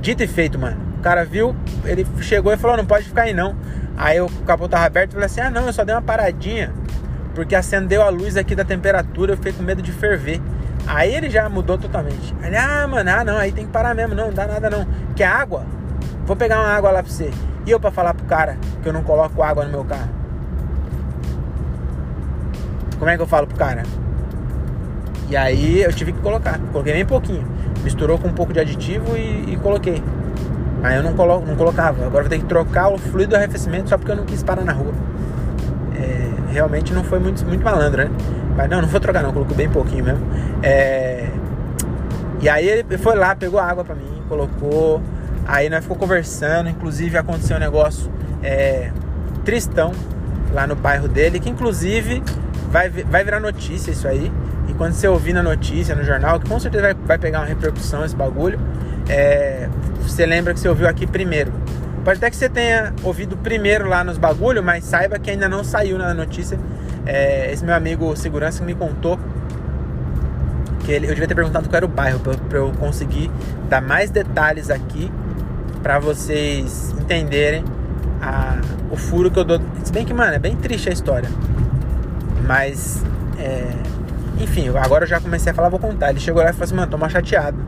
Dito 0.00 0.22
e 0.22 0.26
feito, 0.26 0.58
mano. 0.58 0.78
O 0.98 1.02
cara 1.02 1.22
viu, 1.26 1.54
ele 1.84 2.06
chegou 2.22 2.54
e 2.54 2.56
falou: 2.56 2.78
não 2.78 2.86
pode 2.86 3.04
ficar 3.04 3.24
aí 3.24 3.34
não. 3.34 3.54
Aí 3.94 4.18
o 4.22 4.28
capô 4.46 4.70
tava 4.70 4.86
aberto 4.86 5.10
e 5.10 5.12
falei 5.12 5.26
assim: 5.26 5.42
ah, 5.42 5.50
não, 5.50 5.66
eu 5.66 5.72
só 5.74 5.84
dei 5.84 5.94
uma 5.94 6.00
paradinha 6.00 6.72
porque 7.34 7.54
acendeu 7.54 8.02
a 8.02 8.08
luz 8.08 8.38
aqui 8.38 8.54
da 8.54 8.64
temperatura, 8.64 9.32
eu 9.32 9.36
fiquei 9.36 9.52
com 9.52 9.62
medo 9.62 9.82
de 9.82 9.92
ferver. 9.92 10.40
Aí 10.86 11.14
ele 11.14 11.30
já 11.30 11.48
mudou 11.48 11.78
totalmente. 11.78 12.34
Ele, 12.42 12.56
ah, 12.56 12.86
mano, 12.88 13.10
ah, 13.10 13.24
não, 13.24 13.36
aí 13.36 13.52
tem 13.52 13.66
que 13.66 13.72
parar 13.72 13.94
mesmo, 13.94 14.14
não, 14.14 14.26
não 14.26 14.34
dá 14.34 14.46
nada 14.46 14.68
não. 14.68 14.86
Quer 15.14 15.26
água? 15.26 15.64
Vou 16.26 16.36
pegar 16.36 16.60
uma 16.60 16.68
água 16.68 16.90
lá 16.90 17.02
pra 17.02 17.10
você. 17.10 17.30
E 17.66 17.70
eu 17.70 17.78
pra 17.78 17.90
falar 17.90 18.14
pro 18.14 18.24
cara 18.26 18.56
que 18.82 18.88
eu 18.88 18.92
não 18.92 19.02
coloco 19.02 19.42
água 19.42 19.64
no 19.64 19.70
meu 19.70 19.84
carro? 19.84 20.08
Como 22.98 23.10
é 23.10 23.16
que 23.16 23.22
eu 23.22 23.26
falo 23.26 23.46
pro 23.46 23.56
cara? 23.56 23.82
E 25.28 25.36
aí 25.36 25.82
eu 25.82 25.92
tive 25.92 26.12
que 26.12 26.20
colocar. 26.20 26.58
Coloquei 26.72 26.92
bem 26.92 27.06
pouquinho. 27.06 27.46
Misturou 27.82 28.18
com 28.18 28.28
um 28.28 28.32
pouco 28.32 28.52
de 28.52 28.60
aditivo 28.60 29.16
e, 29.16 29.54
e 29.54 29.56
coloquei. 29.56 30.02
Aí 30.82 30.96
eu 30.96 31.02
não, 31.02 31.14
colo, 31.14 31.42
não 31.46 31.56
colocava. 31.56 32.04
Agora 32.04 32.24
vou 32.24 32.30
ter 32.30 32.38
que 32.38 32.46
trocar 32.46 32.88
o 32.88 32.98
fluido 32.98 33.30
do 33.30 33.36
arrefecimento 33.36 33.88
só 33.88 33.96
porque 33.96 34.12
eu 34.12 34.16
não 34.16 34.24
quis 34.24 34.42
parar 34.42 34.64
na 34.64 34.72
rua. 34.72 34.92
É, 35.94 36.52
realmente 36.52 36.92
não 36.92 37.04
foi 37.04 37.18
muito, 37.18 37.44
muito 37.46 37.64
malandro, 37.64 38.04
né? 38.04 38.10
Mas 38.60 38.68
não, 38.68 38.82
não 38.82 38.88
vou 38.88 39.00
trocar 39.00 39.22
não, 39.22 39.32
coloquei 39.32 39.56
bem 39.56 39.70
pouquinho 39.70 40.04
mesmo. 40.04 40.26
É... 40.62 41.26
E 42.42 42.48
aí 42.48 42.68
ele 42.68 42.98
foi 42.98 43.16
lá, 43.16 43.34
pegou 43.34 43.58
água 43.58 43.82
pra 43.82 43.94
mim, 43.94 44.22
colocou. 44.28 45.02
Aí 45.46 45.70
nós 45.70 45.80
ficou 45.80 45.96
conversando, 45.96 46.68
inclusive 46.68 47.16
aconteceu 47.16 47.56
um 47.56 47.60
negócio 47.60 48.12
é, 48.42 48.90
tristão 49.46 49.92
lá 50.52 50.66
no 50.66 50.76
bairro 50.76 51.08
dele, 51.08 51.40
que 51.40 51.48
inclusive 51.48 52.22
vai, 52.70 52.90
vai 52.90 53.24
virar 53.24 53.40
notícia 53.40 53.90
isso 53.90 54.06
aí. 54.06 54.30
E 54.68 54.74
quando 54.74 54.92
você 54.92 55.08
ouvir 55.08 55.32
na 55.32 55.42
notícia, 55.42 55.94
no 55.94 56.04
jornal, 56.04 56.38
que 56.38 56.48
com 56.48 56.60
certeza 56.60 56.82
vai, 56.82 56.94
vai 56.94 57.18
pegar 57.18 57.40
uma 57.40 57.46
repercussão 57.46 58.04
esse 58.04 58.14
bagulho, 58.14 58.60
é, 59.08 59.70
você 60.02 60.26
lembra 60.26 60.52
que 60.52 60.60
você 60.60 60.68
ouviu 60.68 60.86
aqui 60.86 61.06
primeiro. 61.06 61.50
Pode 62.04 62.18
até 62.18 62.28
que 62.28 62.36
você 62.36 62.48
tenha 62.48 62.92
ouvido 63.02 63.38
primeiro 63.38 63.88
lá 63.88 64.04
nos 64.04 64.18
bagulho, 64.18 64.62
mas 64.62 64.84
saiba 64.84 65.18
que 65.18 65.30
ainda 65.30 65.48
não 65.48 65.64
saiu 65.64 65.96
na 65.96 66.12
notícia. 66.12 66.58
É, 67.06 67.52
esse 67.52 67.64
meu 67.64 67.74
amigo 67.74 68.14
segurança 68.16 68.64
me 68.64 68.74
contou 68.74 69.18
que 70.84 70.92
ele, 70.92 71.06
eu 71.06 71.10
devia 71.10 71.28
ter 71.28 71.34
perguntado 71.34 71.68
qual 71.68 71.76
era 71.76 71.86
o 71.86 71.88
bairro 71.88 72.20
para 72.20 72.58
eu 72.58 72.72
conseguir 72.78 73.30
dar 73.68 73.80
mais 73.80 74.10
detalhes 74.10 74.70
aqui 74.70 75.10
para 75.82 75.98
vocês 75.98 76.94
entenderem 76.98 77.64
a, 78.20 78.60
o 78.90 78.96
furo 78.96 79.30
que 79.30 79.38
eu 79.38 79.44
dou. 79.44 79.60
Se 79.82 79.92
bem 79.92 80.04
que, 80.04 80.12
mano, 80.12 80.34
é 80.34 80.38
bem 80.38 80.56
triste 80.56 80.88
a 80.88 80.92
história. 80.92 81.28
Mas, 82.46 83.02
é, 83.38 83.66
enfim, 84.38 84.68
agora 84.76 85.04
eu 85.04 85.08
já 85.08 85.20
comecei 85.20 85.52
a 85.52 85.54
falar, 85.54 85.68
vou 85.68 85.78
contar. 85.78 86.10
Ele 86.10 86.20
chegou 86.20 86.42
lá 86.42 86.50
e 86.50 86.52
falou 86.52 86.64
assim, 86.64 86.74
mano, 86.74 86.90
tô 86.90 86.98
mal 86.98 87.08
chateado. 87.08 87.58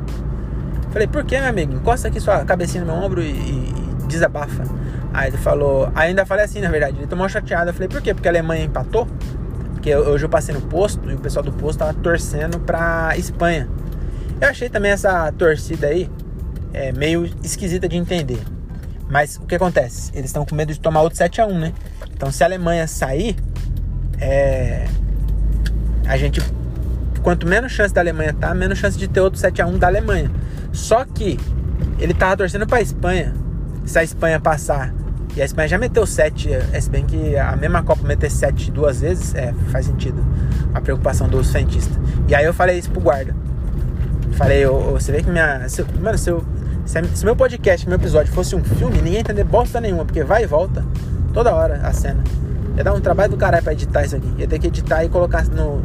Falei, 0.91 1.07
por 1.07 1.25
que, 1.25 1.39
meu 1.39 1.49
amigo? 1.49 1.75
Encosta 1.75 2.09
aqui 2.09 2.21
sua 2.21 2.45
cabecinha 2.45 2.85
no 2.85 2.93
meu 2.93 3.03
ombro 3.03 3.23
e, 3.23 3.31
e, 3.31 3.75
e 4.03 4.07
desabafa. 4.07 4.65
Aí 5.13 5.29
ele 5.29 5.37
falou, 5.37 5.91
ainda 5.95 6.25
falei 6.25 6.45
assim, 6.45 6.61
na 6.61 6.71
verdade, 6.71 6.97
ele 6.99 7.07
tomou 7.07 7.29
chateado. 7.29 7.71
Eu 7.71 7.75
falei, 7.75 7.89
por 7.89 8.01
quê? 8.01 8.15
Porque 8.15 8.29
a 8.29 8.31
Alemanha 8.31 8.65
empatou? 8.65 9.07
Porque 9.73 9.95
hoje 9.95 10.25
eu 10.25 10.29
passei 10.29 10.55
no 10.55 10.61
posto 10.63 11.11
e 11.11 11.15
o 11.15 11.19
pessoal 11.19 11.45
do 11.45 11.53
posto 11.53 11.81
tava 11.81 11.93
torcendo 11.95 12.59
pra 12.61 13.17
Espanha. 13.17 13.69
Eu 14.41 14.49
achei 14.49 14.69
também 14.69 14.91
essa 14.91 15.31
torcida 15.33 15.89
aí 15.89 16.09
é, 16.73 16.93
meio 16.93 17.29
esquisita 17.43 17.89
de 17.89 17.97
entender. 17.97 18.41
Mas 19.09 19.37
o 19.37 19.43
que 19.43 19.55
acontece? 19.55 20.11
Eles 20.15 20.27
estão 20.31 20.47
com 20.47 20.55
medo 20.55 20.73
de 20.73 20.81
tomar 20.81 21.03
outro 21.03 21.19
7x1, 21.19 21.59
né? 21.59 21.73
Então 22.15 22.31
se 22.31 22.43
a 22.43 22.47
Alemanha 22.47 22.87
sair, 22.87 23.37
é, 24.19 24.87
a 26.07 26.17
gente. 26.17 26.41
Quanto 27.23 27.47
menos 27.47 27.73
chance 27.73 27.93
da 27.93 28.01
Alemanha 28.01 28.33
tá, 28.33 28.55
menos 28.55 28.79
chance 28.79 28.99
de 28.99 29.07
ter 29.07 29.21
outro 29.21 29.41
7x1 29.41 29.79
da 29.79 29.87
Alemanha. 29.87 30.31
Só 30.73 31.05
que 31.05 31.39
ele 31.99 32.15
tava 32.15 32.37
torcendo 32.37 32.67
pra 32.67 32.81
Espanha. 32.81 33.35
Se 33.85 33.99
a 33.99 34.03
Espanha 34.03 34.41
passar 34.41 34.95
e 35.35 35.41
a 35.41 35.45
Espanha 35.45 35.67
já 35.67 35.79
meteu 35.79 36.07
7, 36.07 36.53
é, 36.53 36.81
se 36.81 36.91
bem 36.91 37.07
que 37.07 37.37
a 37.37 37.57
mesma 37.57 37.83
Copa 37.83 38.07
meter 38.07 38.31
7 38.31 38.71
duas 38.71 39.01
vezes, 39.01 39.35
é, 39.35 39.55
faz 39.71 39.87
sentido. 39.87 40.23
A 40.75 40.81
preocupação 40.81 41.27
dos 41.27 41.51
fentistas. 41.51 41.97
E 42.29 42.35
aí 42.35 42.45
eu 42.45 42.53
falei 42.53 42.79
isso 42.79 42.91
pro 42.91 43.01
guarda. 43.01 43.35
Falei, 44.33 44.67
oh, 44.67 44.93
você 44.93 45.11
vê 45.11 45.23
que 45.23 45.31
minha. 45.31 45.69
Se, 45.69 45.83
mano, 46.01 46.19
se, 46.19 46.31
eu, 46.31 46.45
se, 46.85 47.03
se 47.15 47.25
meu 47.25 47.35
podcast, 47.35 47.89
meu 47.89 47.97
episódio 47.97 48.33
fosse 48.33 48.55
um 48.55 48.63
filme, 48.63 48.97
ninguém 48.97 49.15
ia 49.15 49.21
entender 49.21 49.45
bosta 49.45 49.81
nenhuma, 49.81 50.05
porque 50.05 50.23
vai 50.23 50.43
e 50.43 50.47
volta 50.47 50.85
toda 51.33 51.55
hora 51.55 51.81
a 51.83 51.93
cena. 51.93 52.23
Ia 52.77 52.85
dar 52.85 52.93
um 52.93 53.01
trabalho 53.01 53.31
do 53.31 53.37
caralho 53.39 53.63
pra 53.63 53.73
editar 53.73 54.05
isso 54.05 54.17
aqui. 54.17 54.35
Ia 54.39 54.47
ter 54.47 54.59
que 54.59 54.67
editar 54.67 55.03
e 55.05 55.09
colocar 55.09 55.45
no. 55.47 55.83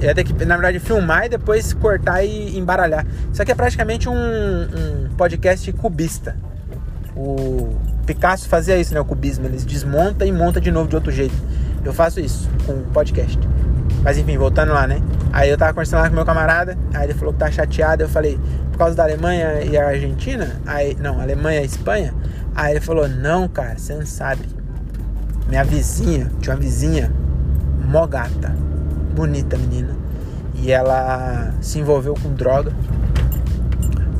Ia 0.00 0.14
ter 0.14 0.24
que, 0.24 0.32
na 0.44 0.56
verdade, 0.56 0.78
filmar 0.78 1.26
e 1.26 1.28
depois 1.28 1.72
cortar 1.72 2.24
e 2.24 2.56
embaralhar. 2.56 3.04
Isso 3.32 3.42
aqui 3.42 3.50
é 3.50 3.54
praticamente 3.54 4.08
um, 4.08 4.14
um 4.14 5.08
podcast 5.16 5.72
cubista. 5.72 6.36
O 7.16 7.76
Picasso 8.10 8.48
fazia 8.48 8.76
isso, 8.76 8.92
né? 8.92 8.98
O 8.98 9.04
cubismo. 9.04 9.46
Eles 9.46 9.64
desmonta 9.64 10.26
e 10.26 10.32
monta 10.32 10.60
de 10.60 10.72
novo 10.72 10.88
de 10.88 10.96
outro 10.96 11.12
jeito. 11.12 11.34
Eu 11.84 11.92
faço 11.92 12.18
isso 12.18 12.50
com 12.66 12.82
podcast. 12.92 13.38
Mas 14.02 14.18
enfim, 14.18 14.36
voltando 14.36 14.72
lá, 14.72 14.84
né? 14.84 15.00
Aí 15.32 15.48
eu 15.48 15.56
tava 15.56 15.72
conversando 15.72 16.00
lá 16.00 16.08
com 16.08 16.16
meu 16.16 16.24
camarada, 16.24 16.76
aí 16.92 17.04
ele 17.04 17.14
falou 17.14 17.32
que 17.32 17.38
tá 17.38 17.48
chateado. 17.52 18.02
Eu 18.02 18.08
falei, 18.08 18.36
por 18.72 18.78
causa 18.78 18.96
da 18.96 19.04
Alemanha 19.04 19.62
e 19.62 19.76
a 19.76 19.86
Argentina? 19.86 20.60
Aí, 20.66 20.96
não, 20.98 21.20
Alemanha 21.20 21.60
e 21.62 21.64
Espanha? 21.64 22.12
Aí 22.52 22.72
ele 22.72 22.80
falou, 22.80 23.08
não, 23.08 23.46
cara, 23.46 23.78
você 23.78 23.94
não 23.94 24.04
sabe. 24.04 24.42
Minha 25.46 25.62
vizinha, 25.62 26.32
tinha 26.40 26.56
uma 26.56 26.60
vizinha, 26.60 27.12
mó 27.86 28.08
gata, 28.08 28.52
bonita 29.14 29.56
menina. 29.56 29.96
E 30.56 30.72
ela 30.72 31.54
se 31.60 31.78
envolveu 31.78 32.14
com 32.20 32.34
droga. 32.34 32.72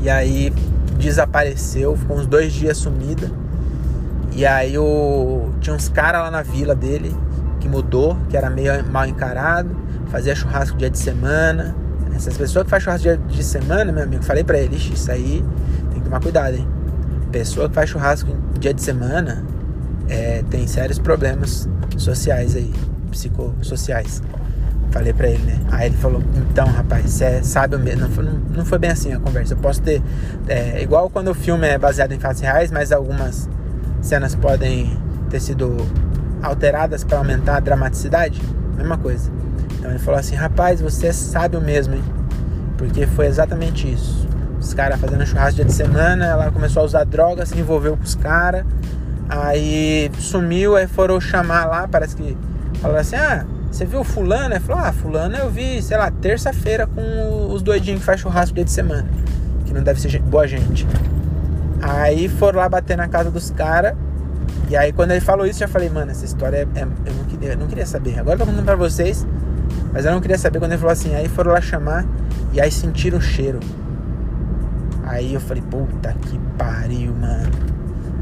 E 0.00 0.08
aí 0.08 0.52
desapareceu, 0.96 1.96
ficou 1.96 2.18
uns 2.18 2.26
dois 2.28 2.52
dias 2.52 2.76
sumida. 2.76 3.28
E 4.32 4.46
aí 4.46 4.74
tinha 5.60 5.74
uns 5.74 5.88
caras 5.88 6.22
lá 6.22 6.30
na 6.30 6.42
vila 6.42 6.74
dele 6.74 7.14
que 7.58 7.68
mudou, 7.68 8.16
que 8.28 8.36
era 8.36 8.48
meio 8.48 8.72
mal 8.90 9.06
encarado, 9.06 9.76
fazia 10.08 10.34
churrasco 10.34 10.76
dia 10.76 10.90
de 10.90 10.98
semana. 10.98 11.74
Essas 12.14 12.36
pessoas 12.36 12.64
que 12.64 12.70
fazem 12.70 12.84
churrasco 12.84 13.02
dia 13.02 13.16
de 13.16 13.44
semana, 13.44 13.92
meu 13.92 14.02
amigo, 14.02 14.22
falei 14.22 14.44
pra 14.44 14.58
ele, 14.58 14.76
isso 14.76 15.10
aí 15.10 15.44
tem 15.90 15.98
que 15.98 16.04
tomar 16.04 16.20
cuidado, 16.20 16.56
hein? 16.56 16.66
Pessoa 17.30 17.68
que 17.68 17.74
faz 17.74 17.90
churrasco 17.90 18.36
dia 18.58 18.74
de 18.74 18.82
semana 18.82 19.44
é, 20.08 20.42
tem 20.50 20.66
sérios 20.66 20.98
problemas 20.98 21.68
sociais 21.96 22.56
aí, 22.56 22.72
psicossociais. 23.10 24.22
Falei 24.90 25.12
pra 25.12 25.28
ele, 25.28 25.42
né? 25.44 25.60
Aí 25.70 25.86
ele 25.86 25.96
falou, 25.96 26.20
então, 26.36 26.66
rapaz, 26.66 27.08
você 27.08 27.44
sabe 27.44 27.76
mesmo. 27.78 28.02
Não 28.02 28.10
foi, 28.10 28.24
não, 28.24 28.32
não 28.56 28.64
foi 28.64 28.78
bem 28.78 28.90
assim 28.90 29.12
a 29.12 29.20
conversa. 29.20 29.54
Eu 29.54 29.58
posso 29.58 29.80
ter. 29.80 30.02
É, 30.48 30.82
igual 30.82 31.08
quando 31.08 31.28
o 31.28 31.34
filme 31.34 31.66
é 31.68 31.78
baseado 31.78 32.10
em 32.10 32.18
fatos 32.18 32.40
reais, 32.40 32.72
mas 32.72 32.90
algumas 32.90 33.48
cenas 34.00 34.34
podem 34.34 34.96
ter 35.28 35.40
sido 35.40 35.76
alteradas 36.42 37.04
para 37.04 37.18
aumentar 37.18 37.56
a 37.56 37.60
dramaticidade, 37.60 38.40
mesma 38.76 38.98
coisa. 38.98 39.30
Então 39.78 39.90
ele 39.90 39.98
falou 39.98 40.18
assim: 40.18 40.34
rapaz, 40.34 40.80
você 40.80 41.08
é 41.08 41.12
sábio 41.12 41.60
mesmo, 41.60 41.94
hein? 41.94 42.04
Porque 42.76 43.06
foi 43.06 43.26
exatamente 43.26 43.90
isso. 43.90 44.28
Os 44.58 44.74
caras 44.74 45.00
fazendo 45.00 45.24
churrasco 45.26 45.56
dia 45.56 45.64
de 45.64 45.72
semana, 45.72 46.26
ela 46.26 46.50
começou 46.50 46.82
a 46.82 46.84
usar 46.84 47.04
droga, 47.04 47.46
se 47.46 47.58
envolveu 47.58 47.96
com 47.96 48.02
os 48.02 48.14
caras, 48.14 48.64
aí 49.28 50.10
sumiu, 50.18 50.76
aí 50.76 50.86
foram 50.86 51.18
chamar 51.20 51.64
lá, 51.66 51.88
parece 51.88 52.16
que 52.16 52.36
falaram 52.80 53.00
assim: 53.00 53.16
ah, 53.16 53.46
você 53.70 53.84
viu 53.84 54.04
fulano? 54.04 54.54
Ele 54.54 54.60
falou: 54.60 54.82
ah, 54.82 54.92
fulano 54.92 55.36
eu 55.36 55.50
vi, 55.50 55.80
sei 55.82 55.96
lá, 55.96 56.10
terça-feira 56.10 56.86
com 56.86 57.52
os 57.52 57.62
doidinhos 57.62 58.00
que 58.00 58.06
faz 58.06 58.20
churrasco 58.20 58.54
dia 58.54 58.64
de 58.64 58.70
semana, 58.70 59.08
que 59.64 59.72
não 59.72 59.82
deve 59.82 60.00
ser 60.00 60.18
boa 60.20 60.46
gente. 60.46 60.86
Aí 61.82 62.28
foram 62.28 62.60
lá 62.60 62.68
bater 62.68 62.96
na 62.96 63.08
casa 63.08 63.30
dos 63.30 63.50
caras. 63.50 63.94
E 64.68 64.76
aí 64.76 64.92
quando 64.92 65.10
ele 65.12 65.20
falou 65.20 65.46
isso, 65.46 65.62
eu 65.62 65.66
já 65.66 65.72
falei, 65.72 65.88
mano, 65.88 66.10
essa 66.10 66.24
história 66.24 66.68
é, 66.74 66.80
é, 66.80 66.82
eu, 66.82 67.14
não 67.14 67.24
queria, 67.24 67.52
eu 67.52 67.58
não 67.58 67.66
queria 67.66 67.86
saber. 67.86 68.18
Agora 68.18 68.34
eu 68.34 68.38
tô 68.40 68.46
contando 68.46 68.64
pra 68.64 68.76
vocês, 68.76 69.26
mas 69.92 70.04
eu 70.04 70.12
não 70.12 70.20
queria 70.20 70.38
saber 70.38 70.58
quando 70.58 70.72
ele 70.72 70.80
falou 70.80 70.92
assim. 70.92 71.14
Aí 71.14 71.28
foram 71.28 71.52
lá 71.52 71.60
chamar 71.60 72.04
e 72.52 72.60
aí 72.60 72.70
sentiram 72.70 73.18
o 73.18 73.20
cheiro. 73.20 73.60
Aí 75.04 75.34
eu 75.34 75.40
falei, 75.40 75.62
puta 75.62 76.14
que 76.22 76.38
pariu, 76.56 77.14
mano. 77.14 77.50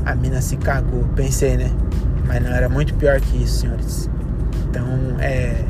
A 0.07 0.15
mina 0.15 0.41
se 0.41 0.57
cagou. 0.57 1.05
Pensei, 1.15 1.57
né? 1.57 1.71
Mas 2.27 2.43
não 2.43 2.51
era 2.51 2.69
muito 2.69 2.95
pior 2.95 3.21
que 3.21 3.43
isso, 3.43 3.61
senhores. 3.61 4.11
Então 4.69 4.87
é. 5.21 5.65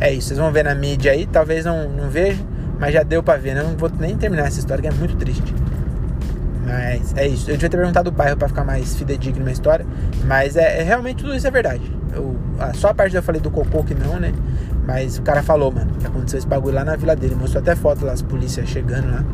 É 0.00 0.12
isso. 0.12 0.28
Vocês 0.28 0.40
vão 0.40 0.50
ver 0.50 0.64
na 0.64 0.74
mídia 0.74 1.12
aí, 1.12 1.26
talvez 1.26 1.64
não, 1.64 1.88
não 1.88 2.10
vejam, 2.10 2.44
mas 2.80 2.92
já 2.92 3.04
deu 3.04 3.22
pra 3.22 3.36
ver. 3.36 3.54
Né? 3.54 3.62
Não 3.62 3.76
vou 3.76 3.90
nem 4.00 4.16
terminar 4.16 4.46
essa 4.46 4.58
história 4.58 4.82
que 4.82 4.88
é 4.88 4.92
muito 4.92 5.16
triste. 5.16 5.54
Mas 6.64 7.14
é 7.16 7.26
isso. 7.26 7.50
Eu 7.50 7.54
devia 7.54 7.68
ter 7.68 7.76
perguntado 7.76 8.08
o 8.08 8.12
bairro 8.12 8.36
para 8.36 8.48
ficar 8.48 8.64
mais 8.64 8.96
fidedigno 8.96 9.44
na 9.44 9.52
história. 9.52 9.86
Mas 10.26 10.56
é, 10.56 10.80
é, 10.80 10.82
realmente 10.82 11.22
tudo 11.22 11.34
isso 11.34 11.46
é 11.46 11.50
verdade. 11.50 11.82
Eu, 12.12 12.36
só 12.74 12.88
a 12.88 12.94
parte 12.94 13.12
que 13.12 13.18
eu 13.18 13.22
falei 13.22 13.40
do 13.40 13.50
cocô 13.50 13.82
que 13.84 13.94
não, 13.94 14.18
né? 14.18 14.32
Mas 14.86 15.18
o 15.18 15.22
cara 15.22 15.42
falou, 15.42 15.70
mano, 15.70 15.92
que 15.98 16.06
aconteceu 16.06 16.38
esse 16.38 16.46
bagulho 16.46 16.74
lá 16.74 16.84
na 16.84 16.96
vila 16.96 17.14
dele. 17.14 17.34
Mostrou 17.34 17.62
até 17.62 17.74
foto 17.74 18.04
lá, 18.04 18.12
as 18.12 18.22
polícias 18.22 18.68
chegando 18.68 19.10
lá. 19.10 19.24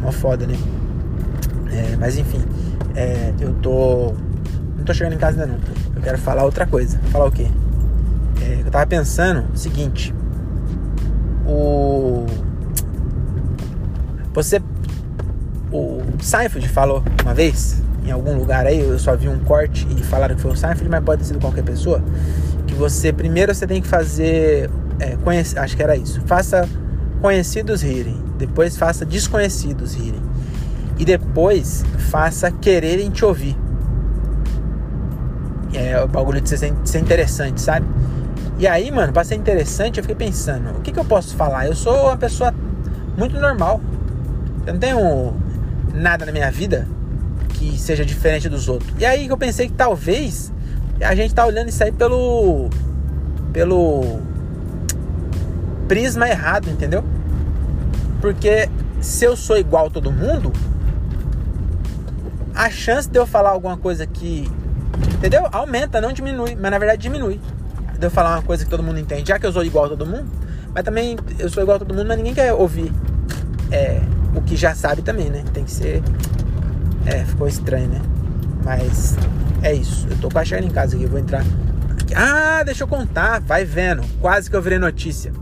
Mó 0.00 0.12
foda, 0.12 0.46
né? 0.46 0.54
É, 1.72 1.96
mas 1.96 2.18
enfim, 2.18 2.42
é, 2.94 3.32
eu 3.40 3.54
tô. 3.54 4.14
Não 4.76 4.84
tô 4.84 4.92
chegando 4.92 5.14
em 5.14 5.18
casa 5.18 5.42
ainda 5.42 5.54
não. 5.54 5.60
Eu 5.96 6.02
quero 6.02 6.18
falar 6.18 6.44
outra 6.44 6.66
coisa. 6.66 6.98
Falar 7.10 7.26
o 7.26 7.32
quê? 7.32 7.46
É, 8.42 8.62
eu 8.64 8.70
tava 8.70 8.86
pensando 8.86 9.44
o 9.52 9.56
seguinte. 9.56 10.14
O. 11.46 12.26
Você 14.34 14.60
o 15.72 16.02
Seinfeld 16.20 16.68
falou 16.68 17.02
uma 17.22 17.34
vez, 17.34 17.82
em 18.04 18.10
algum 18.10 18.36
lugar 18.36 18.66
aí, 18.66 18.80
eu 18.80 18.98
só 18.98 19.16
vi 19.16 19.28
um 19.28 19.38
corte 19.40 19.86
e 19.90 20.02
falaram 20.02 20.34
que 20.34 20.42
foi 20.42 20.52
o 20.52 20.56
Seinfeld, 20.56 20.88
mas 20.88 21.02
pode 21.02 21.22
ter 21.22 21.28
sido 21.28 21.40
qualquer 21.40 21.64
pessoa, 21.64 22.02
que 22.66 22.74
você, 22.74 23.12
primeiro 23.12 23.54
você 23.54 23.66
tem 23.66 23.80
que 23.80 23.88
fazer, 23.88 24.68
é, 24.98 25.16
conhece, 25.16 25.58
acho 25.58 25.76
que 25.76 25.82
era 25.82 25.96
isso, 25.96 26.20
faça 26.26 26.68
conhecidos 27.20 27.82
rirem, 27.82 28.22
depois 28.36 28.76
faça 28.76 29.04
desconhecidos 29.04 29.94
rirem, 29.94 30.22
e 30.98 31.04
depois 31.04 31.84
faça 32.10 32.50
quererem 32.50 33.10
te 33.10 33.24
ouvir. 33.24 33.56
É 35.74 36.02
o 36.02 36.06
bagulho 36.06 36.38
de 36.38 36.50
ser, 36.50 36.98
interessante, 36.98 37.58
sabe? 37.60 37.86
E 38.58 38.66
aí, 38.66 38.90
mano, 38.90 39.10
pra 39.10 39.24
ser 39.24 39.36
interessante, 39.36 39.98
eu 39.98 40.04
fiquei 40.04 40.14
pensando, 40.26 40.70
o 40.76 40.80
que, 40.82 40.92
que 40.92 40.98
eu 40.98 41.04
posso 41.04 41.34
falar? 41.34 41.66
Eu 41.66 41.74
sou 41.74 42.08
uma 42.08 42.16
pessoa 42.16 42.52
muito 43.16 43.40
normal. 43.40 43.80
Eu 44.66 44.74
não 44.74 44.80
tenho 44.80 45.34
nada 45.92 46.26
na 46.26 46.32
minha 46.32 46.50
vida 46.50 46.86
que 47.54 47.78
seja 47.78 48.04
diferente 48.04 48.48
dos 48.48 48.68
outros. 48.68 48.92
E 48.98 49.04
aí 49.04 49.26
eu 49.26 49.36
pensei 49.36 49.68
que 49.68 49.74
talvez 49.74 50.52
a 51.00 51.14
gente 51.14 51.34
tá 51.34 51.46
olhando 51.46 51.68
isso 51.68 51.82
aí 51.82 51.92
pelo 51.92 52.70
pelo 53.52 54.20
prisma 55.86 56.28
errado, 56.28 56.70
entendeu? 56.70 57.04
Porque 58.20 58.68
se 59.00 59.24
eu 59.24 59.36
sou 59.36 59.58
igual 59.58 59.86
a 59.86 59.90
todo 59.90 60.10
mundo, 60.10 60.52
a 62.54 62.70
chance 62.70 63.08
de 63.08 63.18
eu 63.18 63.26
falar 63.26 63.50
alguma 63.50 63.76
coisa 63.76 64.06
que. 64.06 64.50
Entendeu? 65.16 65.48
Aumenta, 65.52 66.00
não 66.00 66.12
diminui. 66.12 66.56
Mas 66.56 66.70
na 66.70 66.78
verdade 66.78 67.02
diminui. 67.02 67.40
De 67.98 68.06
eu 68.06 68.10
falar 68.10 68.36
uma 68.36 68.42
coisa 68.42 68.64
que 68.64 68.70
todo 68.70 68.82
mundo 68.82 68.98
entende. 68.98 69.28
Já 69.28 69.38
que 69.38 69.46
eu 69.46 69.52
sou 69.52 69.64
igual 69.64 69.86
a 69.86 69.88
todo 69.90 70.06
mundo, 70.06 70.30
mas 70.74 70.84
também 70.84 71.16
eu 71.38 71.48
sou 71.48 71.62
igual 71.62 71.76
a 71.76 71.78
todo 71.78 71.94
mundo, 71.94 72.06
mas 72.06 72.16
ninguém 72.16 72.34
quer 72.34 72.52
ouvir 72.52 72.92
é, 73.70 74.00
o 74.34 74.42
que 74.42 74.56
já 74.56 74.74
sabe 74.74 75.02
também, 75.02 75.30
né? 75.30 75.42
Tem 75.52 75.64
que 75.64 75.70
ser. 75.70 76.02
É, 77.06 77.24
ficou 77.24 77.46
estranho, 77.46 77.88
né? 77.88 78.00
Mas 78.64 79.16
é 79.62 79.72
isso. 79.72 80.06
Eu 80.10 80.16
tô 80.18 80.28
quase 80.28 80.50
chegando 80.50 80.66
em 80.66 80.70
casa 80.70 80.94
aqui. 80.94 81.04
Eu 81.04 81.10
vou 81.10 81.18
entrar. 81.18 81.44
Ah, 82.14 82.62
deixa 82.64 82.84
eu 82.84 82.88
contar. 82.88 83.40
Vai 83.40 83.64
vendo. 83.64 84.02
Quase 84.20 84.48
que 84.48 84.56
eu 84.56 84.62
virei 84.62 84.78
notícia. 84.78 85.32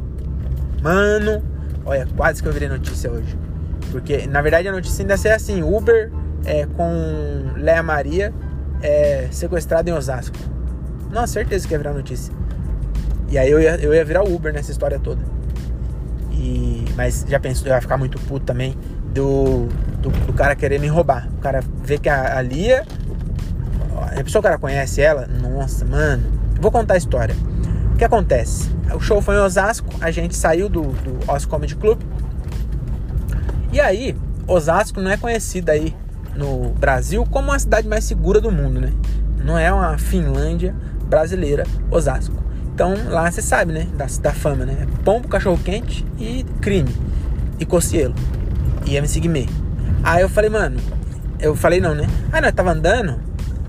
Mano, 0.82 1.42
olha, 1.85 2.06
quase 2.16 2.42
que 2.42 2.49
eu 2.49 2.52
virei 2.52 2.68
notícia 2.68 3.11
hoje. 3.11 3.38
Porque, 3.90 4.26
na 4.26 4.40
verdade, 4.40 4.68
a 4.68 4.73
notícia 4.73 5.02
ainda 5.02 5.14
é 5.28 5.32
assim: 5.32 5.62
Uber 5.62 6.11
é, 6.44 6.66
com 6.66 7.52
Léa 7.56 7.82
Maria 7.82 8.32
é, 8.82 9.28
sequestrada 9.30 9.90
em 9.90 9.92
Osasco. 9.92 10.37
Não, 11.11 11.26
certeza 11.26 11.66
que 11.66 11.75
ia 11.75 11.78
virar 11.78 11.92
notícia. 11.92 12.32
E 13.28 13.38
aí 13.38 13.50
eu 13.50 13.61
ia, 13.61 13.76
eu 13.76 13.94
ia 13.94 14.04
virar 14.04 14.23
Uber 14.23 14.52
nessa 14.52 14.70
história 14.70 14.99
toda. 14.99 15.23
E, 16.32 16.79
mas 16.97 17.25
já 17.28 17.38
pensou, 17.38 17.66
eu 17.66 17.75
ia 17.75 17.80
ficar 17.80 17.97
muito 17.97 18.18
puto 18.20 18.44
também 18.44 18.76
do, 19.12 19.66
do, 20.00 20.11
do 20.11 20.32
cara 20.32 20.54
querer 20.54 20.78
me 20.78 20.87
roubar. 20.87 21.28
O 21.38 21.40
cara 21.40 21.62
vê 21.82 21.99
que 21.99 22.09
a, 22.09 22.38
a 22.38 22.42
Lia. 22.42 22.85
A 23.92 24.25
pessoa 24.25 24.25
que 24.25 24.38
o 24.38 24.42
cara 24.42 24.59
conhece 24.59 25.00
ela, 25.00 25.26
nossa, 25.26 25.85
mano. 25.85 26.25
Vou 26.61 26.70
contar 26.70 26.94
a 26.94 26.97
história. 26.97 27.35
O 27.94 27.97
que 27.97 28.04
acontece? 28.04 28.70
O 28.94 29.00
show 29.00 29.20
foi 29.20 29.37
em 29.37 29.38
Osasco, 29.38 29.88
a 30.00 30.11
gente 30.11 30.35
saiu 30.35 30.68
do, 30.68 30.82
do 30.82 31.32
Os 31.32 31.44
Comedy 31.44 31.76
Club. 31.76 32.00
E 33.73 33.80
aí, 33.80 34.16
Osasco 34.47 35.00
não 35.00 35.11
é 35.11 35.16
conhecida 35.16 35.73
aí 35.73 35.94
no 36.35 36.70
Brasil 36.70 37.25
como 37.30 37.52
a 37.52 37.59
cidade 37.59 37.87
mais 37.87 38.04
segura 38.04 38.40
do 38.40 38.50
mundo, 38.50 38.80
né? 38.80 38.92
Não 39.44 39.56
é 39.56 39.73
uma 39.73 39.97
Finlândia 39.97 40.75
brasileira, 41.04 41.64
Osasco. 41.90 42.39
Então 42.80 42.94
lá 43.10 43.30
você 43.30 43.42
sabe, 43.42 43.75
né? 43.75 43.87
Da, 43.92 44.06
da 44.22 44.32
fama, 44.32 44.64
né? 44.64 44.87
Pombo, 45.04 45.28
cachorro 45.28 45.60
quente 45.62 46.02
e 46.18 46.46
crime. 46.62 46.88
E 47.58 47.66
Cocielo. 47.66 48.14
E 48.87 48.96
MC 48.96 49.20
Guimê. 49.20 49.46
Aí 50.02 50.22
eu 50.22 50.30
falei, 50.30 50.49
mano, 50.49 50.80
eu 51.38 51.54
falei 51.54 51.78
não, 51.78 51.94
né? 51.94 52.08
Aí 52.32 52.40
nós 52.40 52.52
tava 52.52 52.70
andando 52.70 53.20